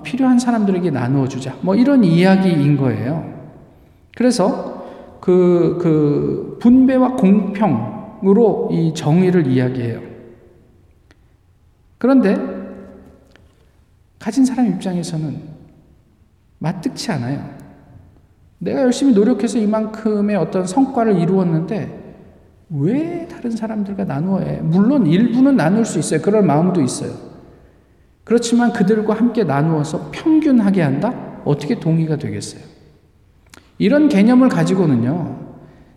필요한 0.00 0.38
사람들에게 0.38 0.90
나누어 0.90 1.26
주자. 1.28 1.56
뭐 1.60 1.74
이런 1.74 2.04
이야기인 2.04 2.76
거예요. 2.76 3.32
그래서 4.16 4.86
그, 5.20 5.78
그 5.80 6.58
분배와 6.60 7.16
공평으로 7.16 8.68
이 8.72 8.94
정의를 8.94 9.46
이야기해요. 9.46 10.00
그런데 11.98 12.36
가진 14.18 14.44
사람 14.44 14.68
입장에서는 14.68 15.40
마뜩치 16.58 17.10
않아요. 17.12 17.62
내가 18.58 18.82
열심히 18.82 19.12
노력해서 19.12 19.58
이만큼의 19.58 20.36
어떤 20.36 20.66
성과를 20.66 21.18
이루었는데 21.18 22.00
왜 22.70 23.28
다른 23.28 23.50
사람들과 23.50 24.04
나누어 24.04 24.40
해? 24.40 24.60
물론 24.62 25.06
일부는 25.06 25.56
나눌 25.56 25.84
수 25.84 25.98
있어요. 25.98 26.22
그럴 26.22 26.42
마음도 26.42 26.80
있어요. 26.80 27.31
그렇지만 28.24 28.72
그들과 28.72 29.14
함께 29.14 29.44
나누어서 29.44 30.10
평균하게 30.12 30.82
한다? 30.82 31.12
어떻게 31.44 31.78
동의가 31.78 32.16
되겠어요? 32.16 32.62
이런 33.78 34.08
개념을 34.08 34.48
가지고는요, 34.48 35.38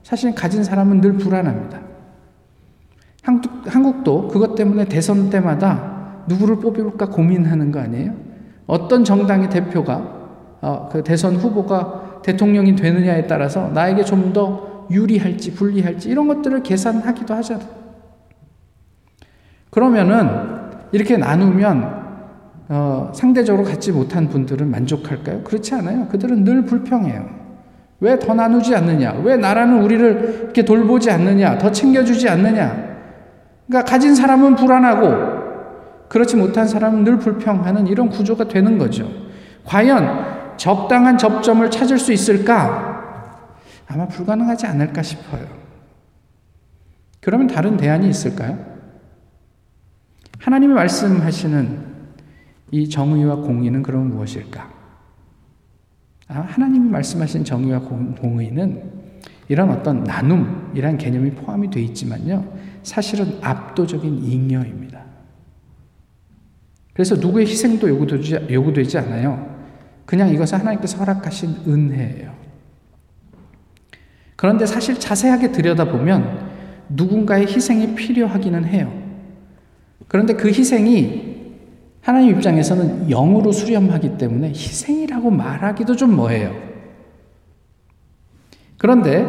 사실 0.04 0.34
가진 0.34 0.64
사람은 0.64 1.02
늘 1.02 1.14
불안합니다. 1.14 1.82
한국, 3.22 3.52
한국 3.66 4.04
도 4.04 4.28
그것 4.28 4.56
때문에 4.56 4.86
대선 4.86 5.30
때마다 5.30 6.24
누구를 6.28 6.58
뽑을까 6.58 7.08
고민하는 7.08 7.72
거 7.72 7.80
아니에요? 7.80 8.14
어떤 8.68 9.04
정당의 9.04 9.50
대표가, 9.50 10.30
어, 10.62 10.90
그 10.92 11.04
대선 11.04 11.36
후보가 11.36 12.22
대통령이 12.24 12.76
되느냐에 12.76 13.28
따라서 13.28 13.70
나에게 13.70 14.04
좀 14.04 14.34
더 14.34 14.76
유리할지 14.90 15.54
불리할지 15.54 16.10
이런 16.10 16.28
것들을 16.28 16.64
계산하기도 16.64 17.34
하잖아요. 17.36 17.68
그러면은 19.70 20.30
이렇게 20.92 21.18
나누면 21.18 21.95
어, 22.68 23.12
상대적으로 23.14 23.64
갖지 23.64 23.92
못한 23.92 24.28
분들은 24.30 24.70
만족할까요? 24.70 25.44
그렇지 25.44 25.76
않아요. 25.76 26.08
그들은 26.08 26.44
늘 26.44 26.66
불평해요. 26.66 27.46
왜 28.00 28.18
더 28.20 28.34
나누지 28.34 28.76
않느냐? 28.76 29.14
왜 29.24 29.38
나라는 29.38 29.82
우리를 29.82 30.42
이렇게 30.44 30.66
돌보지 30.66 31.10
않느냐? 31.12 31.58
더 31.58 31.72
챙겨주지 31.72 32.28
않느냐? 32.28 32.96
그러니까 33.68 33.90
가진 33.90 34.16
사람은 34.16 34.56
불안하고 34.56 35.46
그렇지 36.10 36.36
못한 36.36 36.68
사람은 36.68 37.04
늘 37.04 37.18
불평하는 37.18 37.88
이런 37.88 38.10
구조가 38.10 38.48
되는 38.48 38.78
거죠. 38.78 39.10
과연 39.64 40.58
적당한 40.58 41.18
접점을 41.18 41.70
찾을 41.72 41.98
수 41.98 42.12
있을까? 42.14 42.94
아마 43.88 44.08
불가능하지 44.08 44.66
않을까 44.68 45.02
싶어요. 45.02 45.46
그러면 47.22 47.48
다른 47.48 47.78
대안이 47.78 48.08
있을까요? 48.10 48.58
하나님이 50.40 50.74
말씀하시는 50.74 51.95
이 52.72 52.90
정의와 52.90 53.38
공의는 53.38 53.84
그럼 53.84 54.10
무엇일까? 54.10 54.74
아, 56.28 56.40
하나님이 56.40 56.90
말씀하신 56.90 57.44
정의와 57.44 57.80
공의는 57.80 59.06
이런 59.48 59.70
어떤 59.70 60.04
나눔이란 60.04 60.98
개념이 60.98 61.32
포함이 61.32 61.70
되어 61.70 61.84
있지만요. 61.84 62.44
사실은 62.82 63.38
압도적인 63.42 64.24
잉여입니다. 64.24 65.04
그래서 66.94 67.16
누구의 67.16 67.46
희생도 67.46 67.90
요구되지, 67.90 68.48
요구되지 68.50 68.98
않아요. 69.00 69.54
그냥 70.06 70.30
이것은 70.30 70.60
하나님께서 70.60 70.98
허락하신 70.98 71.64
은혜예요. 71.68 72.34
그런데 74.36 74.66
사실 74.66 75.00
자세하게 75.00 75.52
들여다보면 75.52 76.52
누군가의 76.90 77.48
희생이 77.48 77.96
필요하기는 77.96 78.66
해요. 78.66 78.94
그런데 80.08 80.34
그 80.36 80.48
희생이 80.48 81.25
하나님 82.06 82.36
입장에서는 82.36 83.08
영으로 83.10 83.52
수렴하기 83.52 84.20
때문에 84.20 84.50
희생이라고 84.50 85.32
말하기도 85.32 85.96
좀 85.96 86.16
뭐해요. 86.16 86.54
그런데 88.78 89.26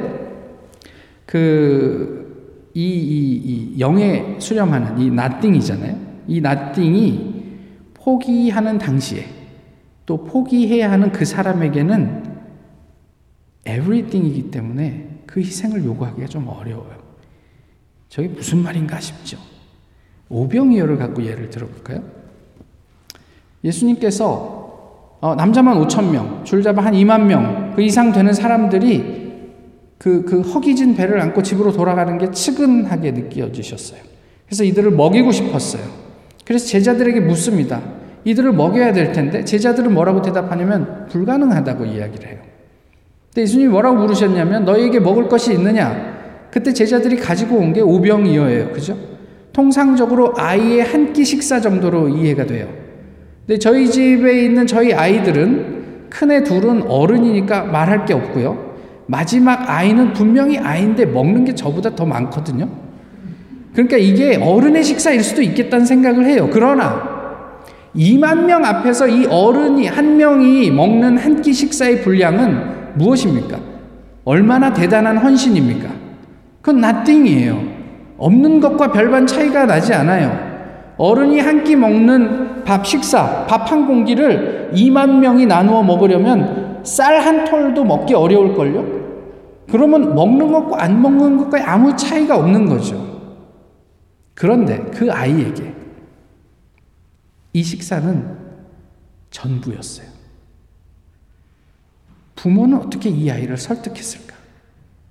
그, 1.24 2.68
이, 2.74 2.82
이, 2.82 3.72
이 3.72 3.80
영에 3.80 4.38
수렴하는 4.38 4.98
이 4.98 5.10
나띵이잖아요. 5.10 5.96
이 6.28 6.42
나띵이 6.42 7.46
포기하는 7.94 8.76
당시에 8.76 9.24
또 10.04 10.26
포기해야 10.26 10.92
하는 10.92 11.12
그 11.12 11.24
사람에게는 11.24 12.24
everything이기 13.66 14.50
때문에 14.50 15.20
그 15.24 15.40
희생을 15.40 15.82
요구하기가 15.82 16.26
좀 16.26 16.46
어려워요. 16.46 16.98
저게 18.10 18.28
무슨 18.28 18.58
말인가 18.58 19.00
싶죠. 19.00 19.38
오병이어를 20.28 20.98
갖고 20.98 21.24
예를 21.24 21.48
들어볼까요? 21.48 22.25
예수님께서 23.66 24.56
어, 25.20 25.34
남자만 25.34 25.80
5천 25.86 26.10
명, 26.10 26.42
줄잡아 26.44 26.84
한 26.84 26.92
2만 26.94 27.22
명, 27.24 27.72
그 27.74 27.82
이상 27.82 28.12
되는 28.12 28.32
사람들이 28.32 29.26
그, 29.98 30.24
그 30.24 30.40
허기진 30.42 30.94
배를 30.94 31.20
안고 31.20 31.42
집으로 31.42 31.72
돌아가는 31.72 32.18
게 32.18 32.30
측은하게 32.30 33.12
느껴지셨어요. 33.12 34.00
그래서 34.46 34.62
이들을 34.62 34.90
먹이고 34.90 35.32
싶었어요. 35.32 35.82
그래서 36.44 36.66
제자들에게 36.66 37.20
묻습니다. 37.20 37.80
이들을 38.24 38.52
먹여야 38.52 38.92
될 38.92 39.12
텐데 39.12 39.44
제자들은 39.44 39.92
뭐라고 39.94 40.20
대답하냐면 40.22 41.06
불가능하다고 41.08 41.86
이야기를 41.86 42.28
해요. 42.28 42.38
근데 43.30 43.42
예수님이 43.42 43.70
뭐라고 43.70 43.96
물으셨냐면 43.96 44.64
너희에게 44.64 45.00
먹을 45.00 45.28
것이 45.28 45.52
있느냐? 45.54 46.14
그때 46.50 46.72
제자들이 46.72 47.16
가지고 47.16 47.56
온 47.56 47.72
게 47.72 47.80
오병이어예요. 47.80 48.72
그죠? 48.72 48.96
통상적으로 49.52 50.34
아이의 50.36 50.82
한 50.82 51.12
끼 51.12 51.24
식사 51.24 51.60
정도로 51.60 52.08
이해가 52.10 52.44
돼요. 52.46 52.68
근데 53.46 53.58
저희 53.58 53.88
집에 53.88 54.44
있는 54.44 54.66
저희 54.66 54.92
아이들은 54.92 55.76
큰 56.10 56.30
애 56.30 56.42
둘은 56.42 56.82
어른이니까 56.88 57.64
말할 57.64 58.04
게 58.04 58.14
없고요. 58.14 58.74
마지막 59.06 59.68
아이는 59.70 60.12
분명히 60.12 60.58
아이인데 60.58 61.04
먹는 61.06 61.44
게 61.44 61.54
저보다 61.54 61.94
더 61.94 62.04
많거든요. 62.06 62.68
그러니까 63.72 63.96
이게 63.98 64.36
어른의 64.36 64.82
식사일 64.82 65.22
수도 65.22 65.42
있겠다는 65.42 65.84
생각을 65.86 66.24
해요. 66.26 66.48
그러나 66.52 67.16
2만 67.94 68.44
명 68.46 68.64
앞에서 68.64 69.06
이 69.08 69.26
어른이 69.26 69.86
한 69.86 70.16
명이 70.16 70.70
먹는 70.70 71.18
한 71.18 71.42
끼 71.42 71.52
식사의 71.52 72.02
분량은 72.02 72.94
무엇입니까? 72.96 73.58
얼마나 74.24 74.72
대단한 74.72 75.18
헌신입니까? 75.18 75.88
그건 76.62 76.82
nothing이에요. 76.82 77.62
없는 78.18 78.60
것과 78.60 78.90
별반 78.90 79.26
차이가 79.26 79.66
나지 79.66 79.92
않아요. 79.94 80.45
어른이 80.98 81.40
한 81.40 81.62
끼 81.64 81.76
먹는 81.76 82.64
밥 82.64 82.86
식사, 82.86 83.46
밥 83.46 83.70
한 83.70 83.86
공기를 83.86 84.70
2만 84.74 85.18
명이 85.18 85.46
나누어 85.46 85.82
먹으려면 85.82 86.82
쌀 86.84 87.20
한 87.20 87.44
톨도 87.44 87.84
먹기 87.84 88.14
어려울걸요? 88.14 88.96
그러면 89.70 90.14
먹는 90.14 90.52
것과 90.52 90.82
안 90.82 91.02
먹는 91.02 91.36
것과 91.38 91.70
아무 91.70 91.94
차이가 91.96 92.36
없는 92.38 92.66
거죠. 92.66 93.04
그런데 94.34 94.84
그 94.92 95.10
아이에게 95.12 95.74
이 97.52 97.62
식사는 97.62 98.36
전부였어요. 99.30 100.06
부모는 102.36 102.78
어떻게 102.78 103.08
이 103.10 103.30
아이를 103.30 103.56
설득했을까? 103.56 104.34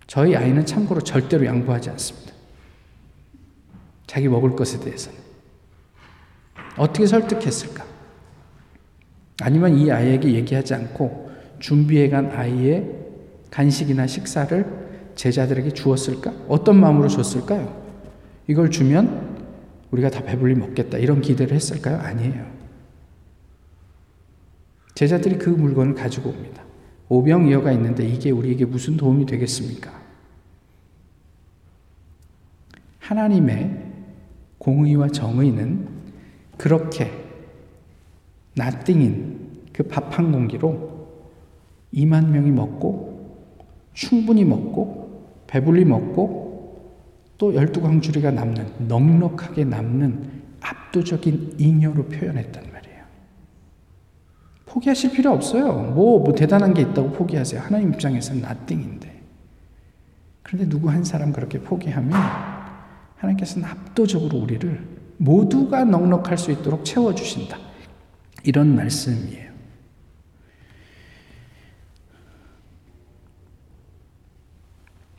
저희 0.07 0.35
아이는 0.35 0.65
참고로 0.65 1.01
절대로 1.01 1.45
양보하지 1.45 1.89
않습니다. 1.91 2.33
자기 4.07 4.27
먹을 4.29 4.55
것에 4.55 4.79
대해서는. 4.79 5.24
어떻게 6.77 7.05
설득했을까? 7.05 7.85
아니면 9.41 9.77
이 9.77 9.91
아이에게 9.91 10.33
얘기하지 10.33 10.73
않고 10.73 11.31
준비해간 11.59 12.31
아이의 12.31 12.89
간식이나 13.49 14.07
식사를 14.07 14.85
제자들에게 15.15 15.71
주었을까? 15.71 16.33
어떤 16.47 16.79
마음으로 16.79 17.07
줬을까요? 17.07 17.83
이걸 18.47 18.69
주면 18.69 19.35
우리가 19.91 20.09
다 20.09 20.21
배불리 20.23 20.55
먹겠다. 20.55 20.97
이런 20.97 21.21
기대를 21.21 21.55
했을까요? 21.55 21.97
아니에요. 21.97 22.45
제자들이 24.93 25.37
그 25.37 25.49
물건을 25.49 25.95
가지고 25.95 26.29
옵니다. 26.29 26.63
오병이어가 27.09 27.71
있는데 27.73 28.05
이게 28.07 28.31
우리에게 28.31 28.65
무슨 28.65 28.97
도움이 28.97 29.25
되겠습니까? 29.25 29.93
하나님의 32.99 33.93
공의와 34.57 35.09
정의는 35.09 35.94
그렇게 36.57 37.11
나띵인 38.55 39.69
그 39.73 39.83
밥 39.83 40.17
한 40.17 40.31
공기로 40.31 41.09
2만 41.93 42.27
명이 42.29 42.51
먹고 42.51 43.15
충분히 43.93 44.43
먹고 44.45 45.43
배불리 45.47 45.85
먹고 45.85 46.45
또 47.37 47.53
열두 47.53 47.81
광주리가 47.81 48.31
남는 48.31 48.87
넉넉하게 48.87 49.65
남는 49.65 50.43
압도적인 50.61 51.55
잉여로 51.57 52.05
표현했단 52.05 52.63
말이에요. 52.71 53.03
포기하실 54.65 55.11
필요 55.11 55.31
없어요. 55.31 55.73
뭐, 55.93 56.19
뭐 56.19 56.33
대단한 56.33 56.73
게 56.73 56.81
있다고 56.81 57.11
포기하세요. 57.11 57.61
하나님 57.61 57.93
입장에서는 57.93 58.41
나띵인데. 58.41 59.21
그런데 60.43 60.69
누구 60.69 60.89
한 60.89 61.03
사람 61.03 61.31
그렇게 61.33 61.59
포기하면 61.59 62.13
하나님께서는 63.17 63.67
압도적으로 63.67 64.37
우리를 64.39 64.94
모두가 65.17 65.85
넉넉할 65.85 66.37
수 66.37 66.51
있도록 66.51 66.85
채워주신다. 66.85 67.57
이런 68.43 68.75
말씀이에요. 68.75 69.45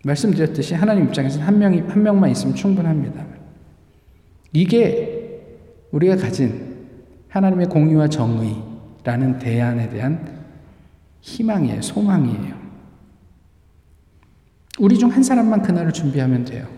말씀드렸듯이 0.04 0.74
하나님 0.74 1.06
입장에서는 1.06 1.44
한 1.44 1.58
명이 1.58 1.80
한 1.80 2.02
명만 2.02 2.30
있으면 2.30 2.54
충분합니다. 2.54 3.26
이게 4.52 5.42
우리가 5.90 6.16
가진 6.16 6.86
하나님의 7.28 7.66
공의와 7.66 8.08
정의라는 8.08 9.38
대안에 9.40 9.88
대한 9.88 10.44
희망이에요, 11.20 11.82
소망이에요. 11.82 12.56
우리 14.78 14.98
중 14.98 15.10
한 15.10 15.22
사람만 15.22 15.62
그날을 15.62 15.92
준비하면 15.92 16.44
돼요. 16.44 16.68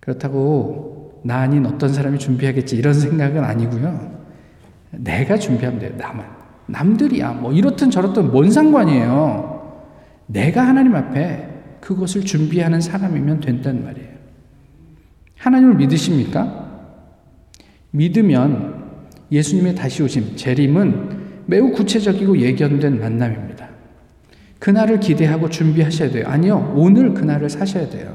그렇다고 0.00 0.93
나 1.26 1.38
아닌 1.38 1.64
어떤 1.64 1.90
사람이 1.92 2.18
준비하겠지 2.18 2.76
이런 2.76 2.92
생각은 2.92 3.42
아니고요. 3.42 4.12
내가 4.90 5.38
준비하면 5.38 5.80
돼요, 5.80 5.92
나만. 5.96 6.26
남들이야, 6.66 7.32
뭐 7.32 7.52
이렇든 7.52 7.90
저렇든 7.90 8.30
뭔 8.30 8.50
상관이에요. 8.50 9.80
내가 10.26 10.66
하나님 10.66 10.94
앞에 10.94 11.48
그것을 11.80 12.22
준비하는 12.24 12.80
사람이면 12.80 13.40
된단 13.40 13.84
말이에요. 13.84 14.08
하나님을 15.38 15.76
믿으십니까? 15.76 16.92
믿으면 17.90 18.84
예수님의 19.32 19.74
다시 19.74 20.02
오심, 20.02 20.36
재림은 20.36 21.24
매우 21.46 21.72
구체적이고 21.72 22.38
예견된 22.38 23.00
만남입니다. 23.00 23.68
그날을 24.58 25.00
기대하고 25.00 25.48
준비하셔야 25.48 26.10
돼요. 26.10 26.24
아니요, 26.26 26.72
오늘 26.76 27.14
그날을 27.14 27.48
사셔야 27.48 27.88
돼요. 27.88 28.14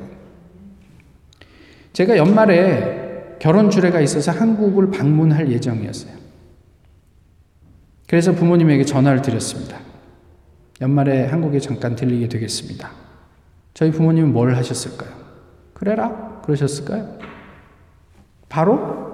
제가 1.93 2.17
연말에 2.17 2.98
결혼 3.39 3.69
주례가 3.69 4.01
있어서 4.01 4.31
한국을 4.31 4.91
방문할 4.91 5.51
예정이었어요. 5.51 6.13
그래서 8.07 8.33
부모님에게 8.33 8.85
전화를 8.85 9.21
드렸습니다. 9.21 9.79
연말에 10.81 11.25
한국에 11.25 11.59
잠깐 11.59 11.95
들리게 11.95 12.27
되겠습니다. 12.27 12.91
저희 13.73 13.91
부모님은 13.91 14.33
뭘 14.33 14.55
하셨을까요? 14.55 15.09
그래라 15.73 16.41
그러셨을까요? 16.43 17.17
바로 18.49 19.09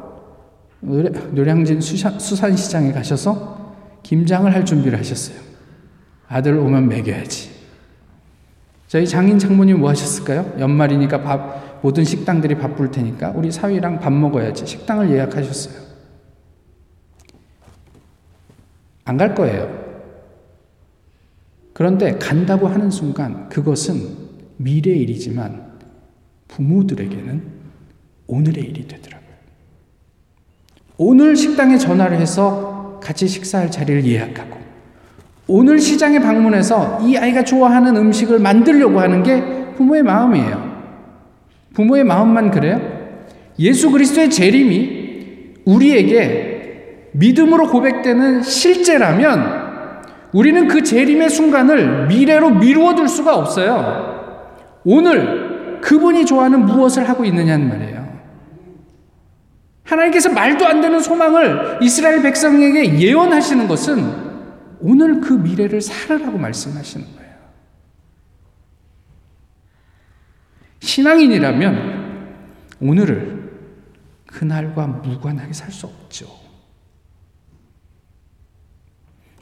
노량진 0.82 1.82
수산 1.82 2.56
시장에 2.56 2.92
가셔서 2.92 3.76
김장을 4.04 4.54
할 4.54 4.66
준비를 4.66 4.98
하셨어요. 5.00 5.38
아들 6.28 6.58
오면 6.58 6.88
먹여야지. 6.88 7.52
저희 8.88 9.08
장인 9.08 9.40
장모님 9.40 9.80
뭐 9.80 9.90
하셨을까요? 9.90 10.56
연말이니까 10.60 11.22
밥, 11.24 11.65
모든 11.86 12.04
식당들이 12.04 12.56
바쁠 12.58 12.90
테니까 12.90 13.30
우리 13.36 13.52
사위랑 13.52 14.00
밥 14.00 14.12
먹어야지. 14.12 14.66
식당을 14.66 15.12
예약하셨어요. 15.12 15.86
안 19.04 19.18
갈 19.18 19.36
거예요. 19.36 19.86
그런데 21.74 22.18
간다고 22.18 22.68
하는 22.68 22.90
순간 22.90 23.48
그것은 23.50 24.02
미래의 24.58 25.02
일이지만 25.02 25.74
부모들에게는 26.48 27.44
오늘의 28.26 28.64
일이 28.64 28.88
되더라고요. 28.88 29.30
오늘 30.98 31.36
식당에 31.36 31.78
전화를 31.78 32.20
해서 32.20 33.00
같이 33.04 33.28
식사할 33.28 33.70
자리를 33.70 34.08
예약하고 34.08 34.58
오늘 35.48 35.78
시장에 35.78 36.18
방문해서 36.18 37.08
이 37.08 37.16
아이가 37.16 37.44
좋아하는 37.44 37.96
음식을 37.96 38.40
만들려고 38.40 39.00
하는 39.00 39.22
게 39.22 39.44
부모의 39.76 40.02
마음이에요. 40.02 40.65
부모의 41.76 42.04
마음만 42.06 42.52
그래요? 42.52 42.82
예수 43.60 43.92
그리스도의 43.92 44.30
재림이 44.32 45.54
우리에게 45.66 47.12
믿음으로 47.12 47.68
고백되는 47.68 48.42
실제라면 48.42 49.66
우리는 50.34 50.68
그 50.68 50.84
재림의 50.84 51.30
순간을 51.30 52.08
미래로 52.08 52.52
미루어 52.56 52.96
둘 52.96 53.08
수가 53.08 53.36
없어요. 53.36 54.82
오늘 54.84 55.80
그분이 55.82 56.26
좋아하는 56.26 56.66
무엇을 56.66 57.08
하고 57.08 57.24
있느냐는 57.26 57.70
말이에요. 57.70 58.06
하나님께서 59.84 60.32
말도 60.32 60.66
안 60.66 60.82
되는 60.82 61.00
소망을 61.00 61.78
이스라엘 61.82 62.22
백성에게 62.22 63.00
예언하시는 63.00 63.68
것은 63.68 64.26
오늘 64.82 65.22
그 65.22 65.34
미래를 65.34 65.80
살으라고 65.82 66.38
말씀하시는. 66.38 67.15
신앙인이라면 70.86 71.96
오늘을 72.80 73.52
그날과 74.28 74.88
무관하게 74.88 75.54
살 75.54 75.72
수 75.72 75.88
없죠. 75.88 76.28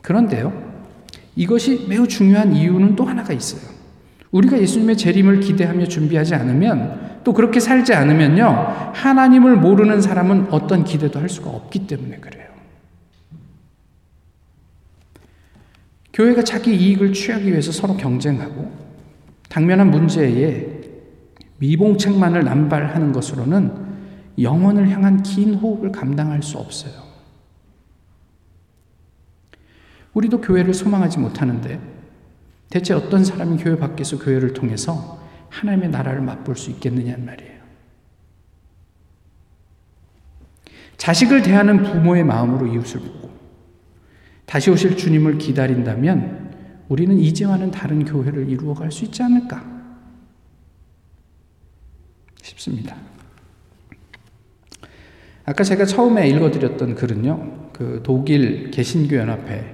그런데요, 0.02 0.74
이것이 1.36 1.86
매우 1.88 2.08
중요한 2.08 2.54
이유는 2.54 2.96
또 2.96 3.06
하나가 3.06 3.34
있어요. 3.34 3.62
우리가 4.32 4.60
예수님의 4.60 4.98
재림을 4.98 5.40
기대하며 5.42 5.86
준비하지 5.86 6.36
않으면 6.36 7.22
또 7.24 7.34
그렇게 7.34 7.60
살지 7.60 7.94
않으면요, 7.94 8.46
하나님을 8.94 9.56
모르는 9.58 10.02
사람은 10.02 10.48
어떤 10.52 10.84
기대도 10.84 11.20
할 11.20 11.30
수가 11.30 11.50
없기 11.50 11.88
때문에 11.88 12.18
그래요. 12.18 12.48
교회가 16.14 16.44
자기 16.44 16.76
이익을 16.76 17.14
취하기 17.14 17.50
위해서 17.50 17.72
서로 17.72 17.98
경쟁하고 17.98 18.72
당면한 19.50 19.90
문제에 19.90 20.73
미봉책만을 21.64 22.44
남발하는 22.44 23.14
것으로는 23.14 23.72
영혼을 24.40 24.90
향한 24.90 25.24
긴 25.24 25.54
호흡을 25.54 25.94
감당할 25.94 26.44
수 26.44 26.58
없어요. 26.58 26.94
우리도 30.14 30.42
교회를 30.42 30.74
소망하지 30.74 31.20
못하는데 31.20 31.80
대체 32.70 32.94
어떤 32.94 33.24
사람이 33.24 33.64
교회 33.64 33.78
밖에서 33.78 34.20
교회를 34.20 34.54
통해서 34.54 35.24
하나님의 35.50 35.90
나라를 35.90 36.22
맛볼 36.22 36.58
수 36.58 36.70
있겠느냐는 36.72 37.26
말이에요. 37.26 37.64
자식을 40.98 41.44
대하는 41.44 41.84
부모의 41.84 42.26
마음으로 42.26 42.68
이웃을 42.68 43.00
보고 43.00 43.32
다시 44.46 44.70
오실 44.70 44.98
주님을 44.98 45.38
기다린다면 45.38 46.54
우리는 46.90 47.18
이제와는 47.18 47.72
다른 47.72 48.04
교회를 48.04 48.50
이루어갈 48.50 48.92
수 48.92 49.06
있지 49.06 49.24
않을까 49.24 49.73
싶습니다. 52.44 52.96
아까 55.46 55.64
제가 55.64 55.86
처음에 55.86 56.30
읽어드렸던 56.30 56.96
글은요, 56.96 57.70
그 57.74 58.02
독일 58.04 58.72
개신교연합회에서 58.72 59.74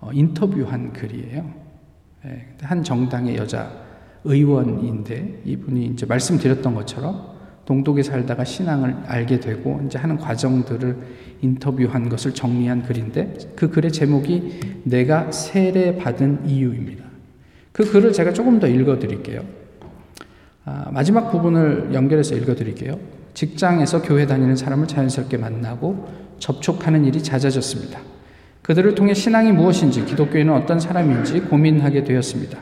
어, 0.00 0.10
인터뷰한 0.12 0.92
글이에요. 0.92 1.54
예, 2.26 2.46
한 2.60 2.82
정당의 2.82 3.36
여자 3.36 3.72
의원인데 4.24 5.42
이분이 5.44 5.86
이제 5.86 6.04
말씀드렸던 6.04 6.74
것처럼 6.74 7.30
동독에 7.64 8.02
살다가 8.02 8.44
신앙을 8.44 9.04
알게 9.06 9.40
되고 9.40 9.80
이제 9.86 9.96
하는 9.96 10.18
과정들을 10.18 10.96
인터뷰한 11.40 12.08
것을 12.08 12.34
정리한 12.34 12.82
글인데 12.82 13.34
그 13.56 13.70
글의 13.70 13.92
제목이 13.92 14.60
내가 14.84 15.30
세례 15.32 15.96
받은 15.96 16.48
이유입니다. 16.48 17.04
그 17.72 17.90
글을 17.90 18.12
제가 18.12 18.32
조금 18.32 18.58
더 18.58 18.66
읽어 18.66 18.98
드릴게요. 18.98 19.59
아, 20.70 20.88
마지막 20.92 21.32
부분을 21.32 21.90
연결해서 21.92 22.36
읽어 22.36 22.54
드릴게요. 22.54 22.96
직장에서 23.34 24.02
교회 24.02 24.26
다니는 24.26 24.54
사람을 24.54 24.86
자연스럽게 24.86 25.36
만나고 25.36 26.06
접촉하는 26.38 27.04
일이 27.04 27.20
잦아졌습니다. 27.20 27.98
그들을 28.62 28.94
통해 28.94 29.12
신앙이 29.12 29.50
무엇인지, 29.50 30.04
기독교인은 30.04 30.52
어떤 30.52 30.78
사람인지 30.78 31.40
고민하게 31.40 32.04
되었습니다. 32.04 32.58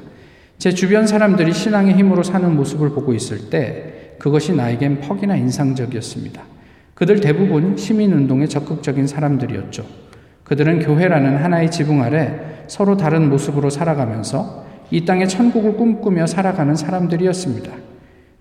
제 0.57 0.73
주변 0.73 1.07
사람들이 1.07 1.53
신앙의 1.53 1.95
힘으로 1.95 2.23
사는 2.23 2.57
모습을 2.57 2.91
보고 2.91 3.13
있을 3.13 3.51
때 3.51 4.15
그것이 4.19 4.55
나에겐 4.55 5.03
퍽이나 5.03 5.37
인상적이었습니다. 5.37 6.43
그들 6.95 7.21
대부분 7.21 7.77
시민운동에 7.77 8.47
적극적인 8.47 9.07
사람들이었죠. 9.07 9.85
그들은 10.45 10.81
교회라는 10.81 11.37
하나의 11.37 11.71
지붕 11.71 12.03
아래 12.03 12.65
서로 12.69 12.97
다른 12.97 13.29
모습으로 13.29 13.69
살아가면서 13.69 14.65
이 14.91 15.05
땅의 15.05 15.29
천국을 15.29 15.77
꿈꾸며 15.77 16.27
살아가는 16.27 16.75
사람들이었습니다. 16.75 17.88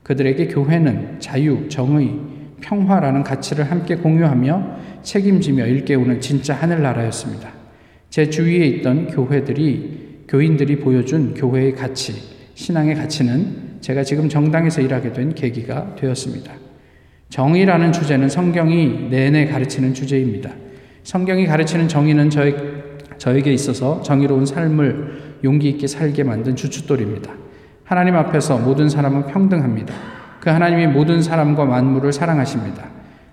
그들에게 0.08 0.48
교회는 0.48 1.20
자유, 1.20 1.68
정의, 1.68 2.14
평화라는 2.62 3.24
가치를 3.24 3.70
함께 3.70 3.96
공유하며 3.96 4.78
책임지며 5.04 5.66
일깨우는 5.66 6.22
진짜 6.22 6.56
하늘나라였습니다. 6.56 7.52
제 8.10 8.30
주위에 8.30 8.66
있던 8.68 9.08
교회들이, 9.08 10.24
교인들이 10.30 10.78
보여준 10.78 11.34
교회의 11.34 11.76
가치, 11.76 12.14
신앙의 12.56 12.96
가치는 12.96 13.80
제가 13.82 14.04
지금 14.04 14.30
정당에서 14.30 14.82
일하게 14.82 15.12
된 15.12 15.36
계기가 15.36 15.96
되었습니다. 15.96 16.54
정의라는 17.30 17.92
주제는 17.92 18.30
성경이 18.30 19.10
내내 19.10 19.48
가르치는 19.48 19.94
주제입니다. 19.94 20.52
성경이 21.04 21.46
가르치는 21.46 21.90
정의는 21.90 22.30
저에게 23.18 23.54
있어서 23.54 24.02
정의로운 24.02 24.46
삶을 24.46 25.40
용기 25.44 25.68
있게 25.70 25.86
살게 25.86 26.24
만든 26.24 26.56
주춧돌입니다. 26.56 27.47
하나님 27.88 28.18
앞에서 28.18 28.58
모든 28.58 28.90
사람은 28.90 29.28
평등합니다. 29.28 29.94
그 30.42 30.50
하나님이 30.50 30.88
모든 30.88 31.22
사람과 31.22 31.64
만물을 31.64 32.12
사랑하십니다. 32.12 32.84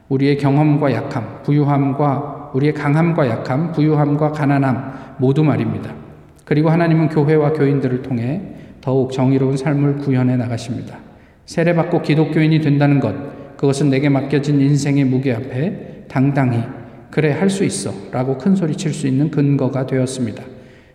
우리의 0.09 0.39
경험과 0.39 0.93
약함, 0.93 1.43
부유함과 1.43 2.53
우리의 2.55 2.73
강함과 2.73 3.29
약함, 3.29 3.73
부유함과 3.73 4.31
가난함 4.31 5.17
모두 5.19 5.43
말입니다. 5.43 5.93
그리고 6.45 6.71
하나님은 6.71 7.09
교회와 7.09 7.53
교인들을 7.53 8.03
통해 8.03 8.43
더욱 8.81 9.11
정의로운 9.11 9.57
삶을 9.57 9.97
구현해 9.97 10.37
나가십니다. 10.37 10.99
세례받고 11.47 12.03
기독교인이 12.03 12.61
된다는 12.61 13.01
것, 13.01 13.57
그것은 13.57 13.91
내게 13.91 14.09
맡겨진 14.09 14.61
인생의 14.61 15.05
무게 15.05 15.33
앞에 15.33 16.05
당당히 16.07 16.63
그래 17.11 17.33
할 17.33 17.51
수 17.51 17.65
있어 17.65 17.93
라고 18.13 18.39
큰 18.39 18.55
소리 18.55 18.77
칠 18.77 18.93
수 18.93 19.09
있는 19.09 19.33
근거가 19.33 19.87
되었습니다. 19.87 20.45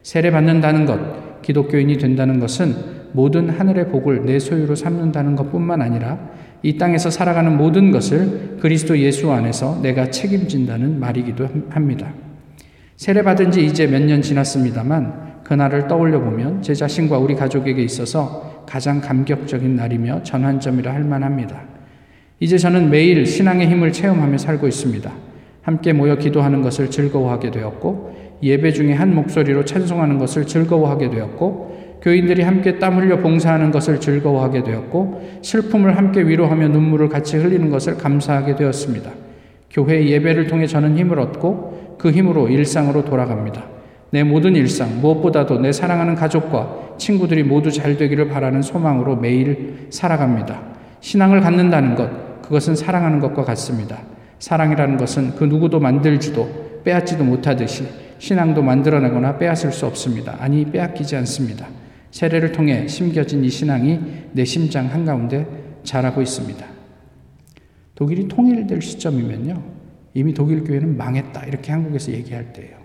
세례받는다는 0.04 0.86
것, 0.86 1.42
기독교인이 1.42 1.98
된다는 1.98 2.40
것은 2.40 2.99
모든 3.14 3.50
하늘의 3.50 3.90
복을 3.90 4.26
내 4.26 4.40
소유로 4.40 4.76
삼는다는 4.76 5.36
것뿐만 5.36 5.82
아니라 5.82 6.20
이 6.62 6.78
땅에서 6.78 7.10
살아가는 7.10 7.56
모든 7.58 7.92
것을 7.92 8.58
그리스도 8.60 8.98
예수 9.00 9.32
안에서 9.32 9.80
내가 9.82 10.10
책임진다는 10.10 11.00
말이기도 11.00 11.48
합니다. 11.70 12.14
세례 12.98 13.22
받은 13.24 13.52
지 13.52 13.66
이제 13.66 13.88
몇 13.88 14.02
년 14.02 14.22
지났습니다만 14.22 15.44
그날을 15.44 15.88
떠올려 15.88 16.20
보면 16.20 16.62
제 16.62 16.74
자신과 16.74 17.18
우리 17.18 17.36
가족에게 17.36 17.82
있어서 17.82 18.64
가장 18.68 19.02
감격적인 19.02 19.76
날이며 19.76 20.24
전환점이라 20.24 20.94
할 20.94 21.04
만합니다. 21.04 21.62
이제 22.40 22.58
저는 22.58 22.90
매일 22.90 23.26
신앙의 23.26 23.68
힘을 23.68 23.92
체험하며 23.92 24.38
살고 24.38 24.68
있습니다. 24.68 25.12
함께 25.62 25.94
모여 25.94 26.18
기도하는 26.18 26.62
것을 26.62 26.90
즐거워하게 26.92 27.52
되었고 27.52 28.16
예배 28.44 28.72
중에 28.74 28.94
한 28.94 29.16
목소리로 29.16 29.66
찬송하는 29.66 30.18
것을 30.18 30.46
즐거워하게 30.46 31.10
되었고 31.10 31.69
교인들이 32.02 32.44
함께 32.44 32.80
땀 32.80 32.98
흘려 32.98 33.20
봉사하는 33.20 33.72
것을 33.72 34.00
즐거워하게 34.00 34.64
되었고 34.64 35.40
슬픔을 35.42 35.98
함께 35.98 36.22
위로하며 36.22 36.70
눈물을 36.70 37.10
같이 37.10 37.38
흘리는 37.38 37.70
것을 37.70 37.98
감사하게 37.98 38.56
되었습니다. 38.56 39.12
교회 39.70 40.08
예배를 40.08 40.48
통해 40.48 40.66
저는 40.66 40.98
힘을 40.98 41.20
얻고 41.20 41.98
그 42.00 42.12
힘으로 42.12 42.48
일상으로 42.48 43.06
돌아갑니다. 43.06 43.64
내 44.12 44.24
모든 44.24 44.56
일상, 44.56 45.02
무엇보다도 45.02 45.60
내 45.60 45.72
사랑하는 45.72 46.16
가족과 46.16 46.96
친구들이 46.98 47.44
모두 47.44 47.72
잘 47.72 47.98
되기를 47.98 48.30
바라는 48.30 48.62
소망으로 48.62 49.18
매일 49.18 49.88
살아갑니다. 49.92 50.62
신앙을 51.02 51.42
갖는다는 51.42 51.96
것, 51.96 52.42
그것은 52.42 52.76
사랑하는 52.76 53.20
것과 53.20 53.44
같습니다. 53.44 54.00
사랑이라는 54.40 54.98
것은 54.98 55.36
그 55.36 55.44
누구도 55.44 55.80
만들지도 55.80 56.82
빼앗지도 56.84 57.24
못하듯이 57.24 57.88
신앙도 58.18 58.62
만들어내거나 58.64 59.38
빼앗을 59.38 59.72
수 59.72 59.86
없습니다. 59.86 60.36
아니, 60.40 60.66
빼앗기지 60.66 61.16
않습니다. 61.18 61.68
세례를 62.12 62.52
통해 62.52 62.88
심겨진 62.88 63.44
이 63.44 63.50
신앙이 63.50 64.00
내 64.34 64.46
심장 64.46 64.92
한가운데 64.92 65.80
자라고 65.84 66.22
있습니다. 66.22 66.66
독일이 67.96 68.28
통일될 68.28 68.82
시점이면요. 68.82 69.64
이미 70.14 70.34
독일 70.34 70.64
교회는 70.64 70.98
망했다. 70.98 71.46
이렇게 71.46 71.72
한국에서 71.72 72.12
얘기할 72.12 72.54
때예요. 72.54 72.80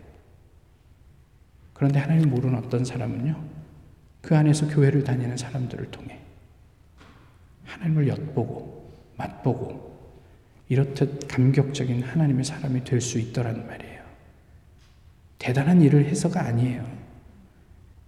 그런데 1.72 1.98
하나님 1.98 2.30
모르는 2.30 2.58
어떤 2.58 2.84
사람은요. 2.84 3.36
그 4.20 4.36
안에서 4.36 4.68
교회를 4.68 5.04
다니는 5.04 5.36
사람들을 5.36 5.90
통해 5.90 6.18
하나님을 7.64 8.08
엿보고 8.08 8.92
맛보고 9.16 9.94
이렇듯 10.68 11.28
감격적인 11.28 12.02
하나님의 12.02 12.44
사람이 12.44 12.84
될 12.84 13.00
수 13.00 13.18
있더라는 13.18 13.66
말이에요. 13.66 14.02
대단한 15.38 15.82
일을 15.82 16.06
해서가 16.06 16.40
아니에요. 16.46 16.86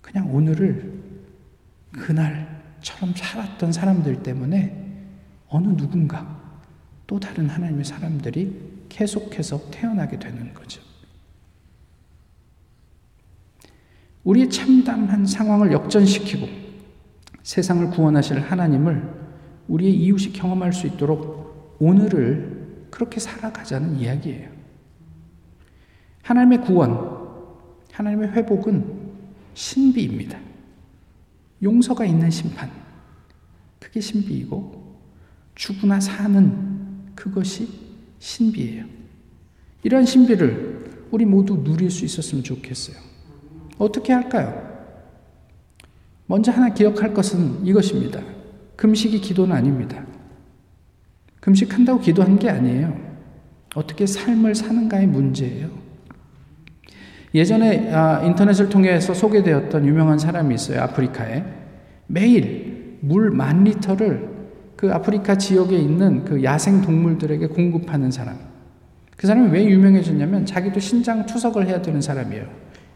그냥 0.00 0.32
오늘을 0.34 1.05
그날처럼 1.96 3.14
살았던 3.14 3.72
사람들 3.72 4.22
때문에 4.22 4.84
어느 5.48 5.68
누군가 5.76 6.40
또 7.06 7.20
다른 7.20 7.48
하나님의 7.48 7.84
사람들이 7.84 8.86
계속해서 8.88 9.70
태어나게 9.70 10.18
되는 10.18 10.52
거죠. 10.54 10.82
우리의 14.24 14.50
참담한 14.50 15.24
상황을 15.24 15.72
역전시키고 15.72 16.48
세상을 17.42 17.90
구원하실 17.90 18.40
하나님을 18.40 19.08
우리의 19.68 19.94
이웃이 19.94 20.32
경험할 20.32 20.72
수 20.72 20.86
있도록 20.88 21.76
오늘을 21.78 22.86
그렇게 22.90 23.20
살아가자는 23.20 23.96
이야기예요. 23.96 24.50
하나님의 26.22 26.62
구원, 26.62 27.28
하나님의 27.92 28.30
회복은 28.32 29.12
신비입니다. 29.54 30.45
용서가 31.66 32.04
있는 32.04 32.30
심판. 32.30 32.70
그게 33.80 34.00
신비이고, 34.00 34.96
죽으나 35.56 35.98
사는 35.98 37.12
그것이 37.16 37.68
신비예요. 38.20 38.84
이런 39.82 40.06
신비를 40.06 41.06
우리 41.10 41.24
모두 41.24 41.62
누릴 41.62 41.90
수 41.90 42.04
있었으면 42.04 42.44
좋겠어요. 42.44 42.96
어떻게 43.78 44.12
할까요? 44.12 44.64
먼저 46.26 46.52
하나 46.52 46.72
기억할 46.72 47.12
것은 47.12 47.66
이것입니다. 47.66 48.22
금식이 48.76 49.20
기도는 49.20 49.54
아닙니다. 49.54 50.06
금식한다고 51.40 52.00
기도한 52.00 52.38
게 52.38 52.48
아니에요. 52.48 52.96
어떻게 53.74 54.06
삶을 54.06 54.54
사는가의 54.54 55.06
문제예요. 55.08 55.85
예전에 57.34 57.92
아, 57.92 58.22
인터넷을 58.24 58.68
통해서 58.68 59.12
소개되었던 59.14 59.86
유명한 59.86 60.18
사람이 60.18 60.54
있어요. 60.54 60.80
아프리카에. 60.82 61.44
매일 62.06 62.98
물 63.00 63.30
만 63.30 63.64
리터를 63.64 64.36
그 64.76 64.92
아프리카 64.92 65.36
지역에 65.36 65.76
있는 65.76 66.24
그 66.24 66.42
야생 66.42 66.82
동물들에게 66.82 67.46
공급하는 67.48 68.10
사람. 68.10 68.36
그 69.16 69.26
사람이 69.26 69.48
왜 69.50 69.64
유명해졌냐면 69.64 70.44
자기도 70.44 70.80
신장 70.80 71.24
투석을 71.26 71.66
해야 71.66 71.80
되는 71.80 72.00
사람이에요. 72.00 72.44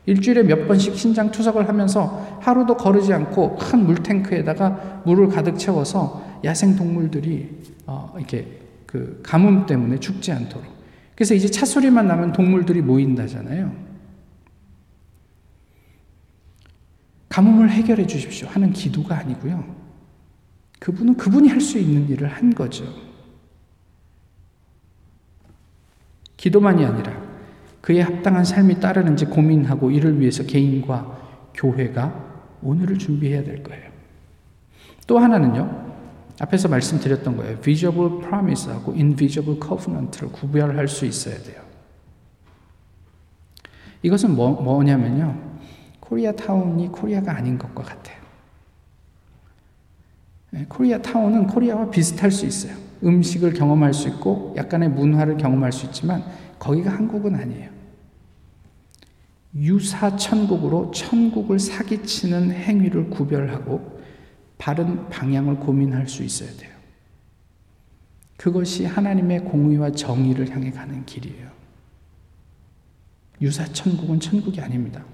일주일에 0.07 0.43
몇 0.43 0.67
번씩 0.67 0.95
신장 0.97 1.31
투석을 1.31 1.69
하면서 1.69 2.39
하루도 2.41 2.77
거르지 2.77 3.13
않고 3.13 3.57
큰 3.57 3.85
물탱크에다가 3.87 5.03
물을 5.05 5.29
가득 5.29 5.59
채워서 5.59 6.41
야생 6.45 6.77
동물들이 6.77 7.49
어, 7.87 8.15
이렇게 8.17 8.47
그 8.87 9.21
가뭄 9.23 9.67
때문에 9.67 9.99
죽지 9.99 10.33
않도록. 10.33 10.65
그래서 11.15 11.35
이제 11.35 11.49
차 11.49 11.67
소리만 11.67 12.07
나면 12.07 12.33
동물들이 12.33 12.81
모인다잖아요. 12.83 13.90
가뭄을 17.31 17.71
해결해 17.71 18.07
주십시오 18.07 18.49
하는 18.49 18.73
기도가 18.73 19.17
아니고요. 19.17 19.65
그분은 20.81 21.17
그분이 21.17 21.49
할 21.49 21.61
수 21.61 21.79
있는 21.79 22.09
일을 22.09 22.29
한 22.29 22.53
거죠. 22.55 22.85
기도만이 26.37 26.85
아니라 26.85 27.13
그에 27.81 28.01
합당한 28.01 28.45
삶이 28.45 28.81
따르는지 28.81 29.27
고민하고 29.27 29.91
이를 29.91 30.21
위해서 30.21 30.43
개인과 30.43 31.51
교회가 31.55 32.59
오늘을 32.63 32.99
준비해야 32.99 33.45
될 33.45 33.63
거예요. 33.63 33.91
또 35.07 35.19
하나는요. 35.19 35.95
앞에서 36.41 36.69
말씀드렸던 36.69 37.37
거예요. 37.37 37.61
visible 37.61 38.21
promise하고 38.21 38.93
invisible 38.93 39.61
covenant를 39.63 40.33
구별할 40.33 40.89
수 40.89 41.05
있어야 41.07 41.37
돼요. 41.39 41.63
이것은 44.03 44.35
뭐, 44.35 44.61
뭐냐면요. 44.61 45.50
코리아 46.11 46.33
타운이 46.33 46.89
코리아가 46.89 47.37
아닌 47.37 47.57
것과 47.57 47.85
같아요. 47.85 48.17
네, 50.51 50.67
코리아 50.69 51.01
타운은 51.01 51.47
코리아와 51.47 51.89
비슷할 51.89 52.33
수 52.33 52.47
있어요. 52.47 52.77
음식을 53.05 53.53
경험할 53.53 53.95
수 53.95 54.09
있고 54.09 54.53
약간의 54.57 54.91
문화를 54.91 55.37
경험할 55.37 55.71
수 55.71 55.87
있지만 55.87 56.25
거기가 56.59 56.91
한국은 56.91 57.37
아니에요. 57.37 57.71
유사 59.55 60.17
천국으로 60.17 60.91
천국을 60.91 61.61
사기치는 61.61 62.51
행위를 62.51 63.11
구별하고 63.11 64.01
바른 64.59 65.09
방향을 65.11 65.61
고민할 65.61 66.09
수 66.09 66.25
있어야 66.25 66.51
돼요. 66.57 66.73
그것이 68.37 68.85
하나님의 68.85 69.45
공의와 69.45 69.93
정의를 69.93 70.51
향해 70.51 70.73
가는 70.73 71.07
길이에요. 71.07 71.49
유사 73.41 73.65
천국은 73.65 74.19
천국이 74.19 74.61
아닙니다. 74.61 75.05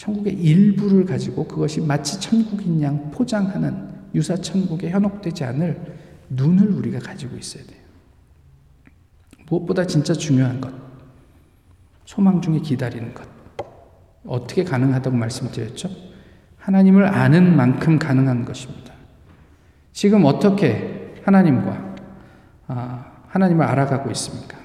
천국의 0.00 0.32
일부를 0.32 1.04
가지고 1.04 1.44
그것이 1.44 1.82
마치 1.82 2.18
천국인 2.18 2.80
양 2.80 3.10
포장하는 3.10 3.86
유사 4.14 4.34
천국에 4.34 4.88
현혹되지 4.88 5.44
않을 5.44 5.78
눈을 6.30 6.68
우리가 6.72 7.00
가지고 7.00 7.36
있어야 7.36 7.62
돼요. 7.64 7.78
무엇보다 9.46 9.86
진짜 9.86 10.14
중요한 10.14 10.58
것. 10.58 10.72
소망 12.06 12.40
중에 12.40 12.60
기다리는 12.60 13.12
것. 13.12 13.28
어떻게 14.24 14.64
가능하다고 14.64 15.14
말씀드렸죠? 15.14 15.90
하나님을 16.56 17.04
아는 17.06 17.54
만큼 17.54 17.98
가능한 17.98 18.46
것입니다. 18.46 18.94
지금 19.92 20.24
어떻게 20.24 21.14
하나님과 21.24 21.94
아, 22.68 23.06
하나님을 23.28 23.66
알아가고 23.66 24.10
있습니까? 24.12 24.56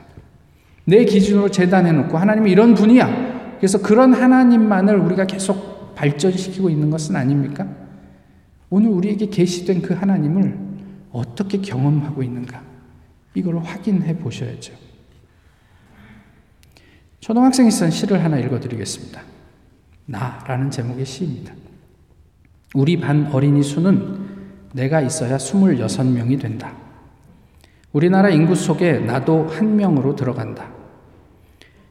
내 0.85 1.03
기준으로 1.03 1.51
재단해 1.51 1.91
놓고 1.91 2.17
하나님이 2.17 2.51
이런 2.51 2.73
분이야. 2.73 3.24
그래서 3.65 3.79
그런 3.79 4.13
하나님만을 4.13 4.95
우리가 4.95 5.25
계속 5.25 5.95
발전시키고 5.95 6.69
있는 6.69 6.91
것은 6.91 7.15
아닙니까? 7.15 7.67
오늘 8.69 8.91
우리에게 8.91 9.25
계시된 9.25 9.81
그 9.81 9.95
하나님을 9.95 10.55
어떻게 11.11 11.57
경험하고 11.57 12.21
있는가? 12.21 12.61
이걸 13.33 13.57
확인해 13.57 14.15
보셔야죠. 14.19 14.71
초등학생이 17.21 17.71
쓴 17.71 17.89
시를 17.89 18.23
하나 18.23 18.37
읽어드리겠습니다. 18.37 19.19
나라는 20.05 20.69
제목의 20.69 21.03
시입니다. 21.03 21.51
우리 22.75 22.99
반 22.99 23.31
어린이 23.33 23.63
수는 23.63 24.27
내가 24.73 25.01
있어야 25.01 25.37
26명이 25.37 26.39
된다. 26.39 26.71
우리나라 27.93 28.29
인구 28.29 28.53
속에 28.53 28.99
나도 28.99 29.47
한 29.47 29.75
명으로 29.75 30.15
들어간다. 30.15 30.84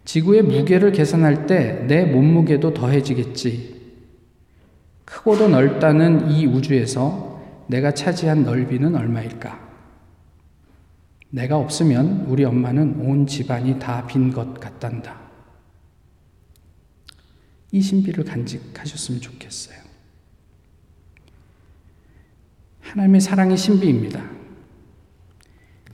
지구의 0.04 0.42
무게를 0.42 0.92
계산할 0.92 1.46
때 1.46 1.86
내 1.86 2.04
몸무게도 2.04 2.74
더해지겠지. 2.74 3.74
크고도 5.04 5.48
넓다는 5.48 6.30
이 6.30 6.46
우주에서 6.46 7.42
내가 7.68 7.92
차지한 7.92 8.44
넓이는 8.44 8.94
얼마일까? 8.94 9.62
내가 11.30 11.56
없으면 11.58 12.26
우리 12.28 12.44
엄마는 12.44 13.00
온 13.00 13.26
집안이 13.26 13.78
다 13.78 14.06
빈 14.06 14.32
것 14.32 14.60
같단다. 14.60 15.20
이 17.72 17.80
신비를 17.80 18.24
간직하셨으면 18.24 19.20
좋겠어요. 19.20 19.78
하나님의 22.82 23.20
사랑이 23.20 23.56
신비입니다. 23.56 24.22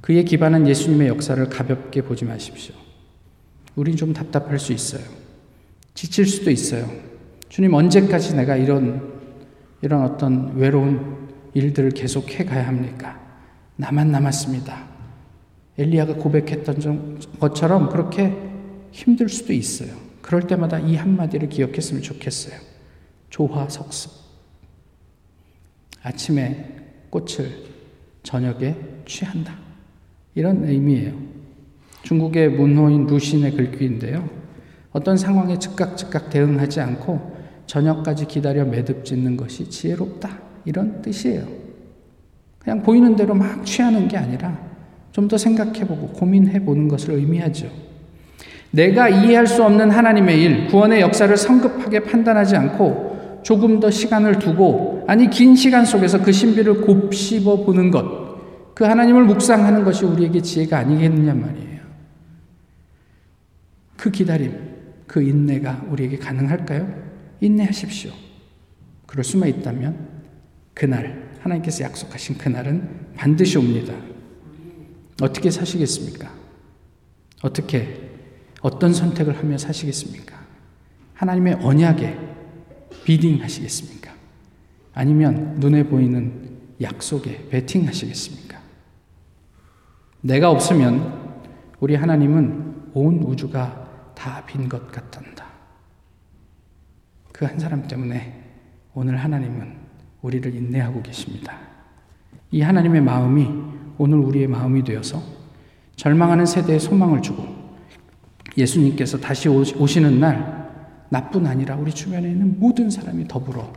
그의 0.03 0.25
기반은 0.25 0.69
예수님의 0.69 1.09
역사를 1.09 1.43
가볍게 1.49 2.03
보지 2.03 2.25
마십시오. 2.27 2.75
우린 3.77 3.97
좀 3.97 4.13
답답할 4.13 4.59
수 4.59 4.73
있어요. 4.73 5.03
지칠 5.95 6.27
수도 6.27 6.51
있어요. 6.51 6.91
주님 7.49 7.75
언제까지 7.75 8.35
내가 8.35 8.57
이런 8.57 9.21
이런 9.83 10.05
어떤 10.05 10.57
외로운 10.57 11.29
일들을 11.55 11.91
계속 11.91 12.31
해 12.39 12.45
가야 12.45 12.67
합니까? 12.67 13.19
나만 13.77 14.11
남았습니다. 14.11 14.89
엘리야가 15.79 16.15
고백했던 16.15 17.19
것처럼 17.41 17.89
그렇게 17.89 18.37
힘들 18.93 19.29
수도 19.29 19.53
있어요. 19.53 19.95
그럴 20.21 20.47
때마다 20.47 20.79
이 20.79 20.97
한마디를 20.97 21.49
기억했으면 21.49 22.03
좋겠어요. 22.03 22.61
조화석습. 23.31 24.13
아침에 26.03 26.77
꽃을 27.11 27.65
저녁에 28.23 28.77
취한다. 29.07 29.57
이런 30.35 30.65
의미예요. 30.65 31.30
중국의 32.03 32.51
문호인 32.51 33.07
루신의 33.07 33.53
글귀인데요. 33.53 34.29
어떤 34.93 35.17
상황에 35.17 35.59
즉각 35.59 35.97
즉각 35.97 36.31
대응하지 36.31 36.81
않고 36.81 37.37
저녁까지 37.67 38.27
기다려 38.27 38.65
매듭 38.65 39.05
짓는 39.05 39.37
것이 39.37 39.69
지혜롭다. 39.71 40.31
이런 40.65 41.01
뜻이에요. 41.03 41.45
그냥 42.59 42.83
보이는 42.83 43.17
대로 43.17 43.35
막 43.35 43.65
취하는 43.65 44.09
게 44.09 44.17
아니라 44.17 44.71
좀 45.13 45.29
더 45.29 45.37
생각해보고 45.37 46.09
고민해보는 46.09 46.89
것을 46.89 47.15
의미하죠. 47.15 47.69
내가 48.71 49.09
이해할 49.09 49.47
수 49.47 49.65
없는 49.65 49.91
하나님의 49.91 50.43
일, 50.43 50.67
구원의 50.69 51.01
역사를 51.01 51.37
성급하게 51.37 52.01
판단하지 52.01 52.57
않고 52.57 53.41
조금 53.43 53.81
더 53.81 53.91
시간을 53.91 54.39
두고, 54.39 55.05
아니, 55.09 55.29
긴 55.29 55.57
시간 55.57 55.85
속에서 55.85 56.23
그 56.23 56.31
신비를 56.31 56.83
곱씹어 56.83 57.65
보는 57.65 57.91
것, 57.91 58.75
그 58.75 58.85
하나님을 58.85 59.25
묵상하는 59.25 59.83
것이 59.83 60.05
우리에게 60.05 60.41
지혜가 60.41 60.79
아니겠느냐 60.79 61.35
말이에요. 61.35 61.80
그 64.01 64.11
기다림, 64.11 64.59
그 65.07 65.21
인내가 65.21 65.85
우리에게 65.91 66.17
가능할까요? 66.17 66.91
인내하십시오. 67.43 68.11
그럴 69.05 69.23
수만 69.23 69.51
있다면, 69.51 70.23
그날, 70.73 71.37
하나님께서 71.41 71.85
약속하신 71.85 72.39
그날은 72.39 73.13
반드시 73.15 73.59
옵니다. 73.59 73.93
어떻게 75.21 75.51
사시겠습니까? 75.51 76.33
어떻게 77.43 78.09
어떤 78.63 78.95
선택을 78.95 79.37
하며 79.37 79.59
사시겠습니까? 79.59 80.35
하나님의 81.13 81.59
언약에 81.61 82.19
비딩 83.05 83.43
하시겠습니까? 83.43 84.15
아니면 84.95 85.57
눈에 85.61 85.83
보이는 85.83 86.59
약속에 86.81 87.49
베팅 87.51 87.87
하시겠습니까? 87.87 88.59
내가 90.23 90.51
없으면 90.51 91.43
우리 91.81 91.97
하나님은 91.97 92.93
온 92.95 93.23
우주가 93.23 93.80
다 94.21 94.45
빈 94.47 94.69
것 94.69 94.93
같단다. 94.93 95.47
그 97.33 97.47
한 97.47 97.59
사람 97.59 97.89
때문에 97.89 98.39
오늘 98.93 99.17
하나님은 99.17 99.75
우리를 100.21 100.55
인내하고 100.55 101.01
계십니다. 101.03 101.59
이 102.51 102.61
하나님의 102.61 103.01
마음이 103.01 103.49
오늘 103.97 104.19
우리의 104.19 104.47
마음이 104.47 104.85
되어서 104.85 105.23
절망하는 105.97 106.45
세대에 106.45 106.79
소망을 106.79 107.23
주고 107.23 107.47
예수님께서 108.59 109.19
다시 109.19 109.49
오시는 109.49 110.21
날 110.21 110.69
나뿐 111.09 111.47
아니라 111.47 111.77
우리 111.77 111.91
주변에 111.93 112.31
있는 112.31 112.59
모든 112.61 112.91
사람이 112.91 113.27
더불어 113.27 113.73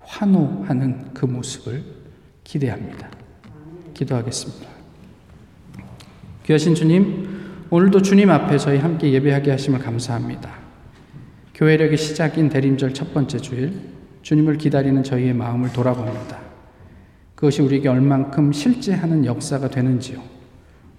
환호하는 0.00 1.14
그 1.14 1.24
모습을 1.24 1.82
기대합니다. 2.44 3.08
기도하겠습니다. 3.94 4.68
귀하신 6.44 6.74
주님, 6.74 7.29
오늘도 7.72 8.02
주님 8.02 8.30
앞에 8.30 8.58
저희 8.58 8.78
함께 8.78 9.12
예배하게 9.12 9.52
하심을 9.52 9.78
감사합니다. 9.78 10.50
교회력의 11.54 11.96
시작인 11.98 12.48
대림절 12.48 12.92
첫 12.94 13.14
번째 13.14 13.38
주일, 13.38 13.72
주님을 14.22 14.58
기다리는 14.58 15.00
저희의 15.04 15.34
마음을 15.34 15.72
돌아봅니다. 15.72 16.40
그것이 17.36 17.62
우리에게 17.62 17.88
얼만큼 17.88 18.50
실제하는 18.50 19.24
역사가 19.24 19.70
되는지요. 19.70 20.20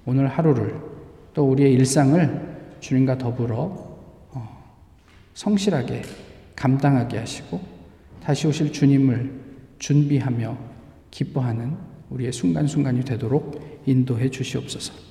오늘 0.06 0.30
하루를 0.30 0.80
또 1.34 1.50
우리의 1.52 1.74
일상을 1.74 2.78
주님과 2.80 3.18
더불어 3.18 3.98
어, 4.32 4.74
성실하게 5.34 6.04
감당하게 6.56 7.18
하시고 7.18 7.60
다시 8.24 8.48
오실 8.48 8.72
주님을 8.72 9.30
준비하며 9.78 10.58
기뻐하는 11.12 11.76
우리의 12.12 12.32
순간순간이 12.32 13.04
되도록 13.04 13.82
인도해 13.86 14.30
주시옵소서. 14.30 15.11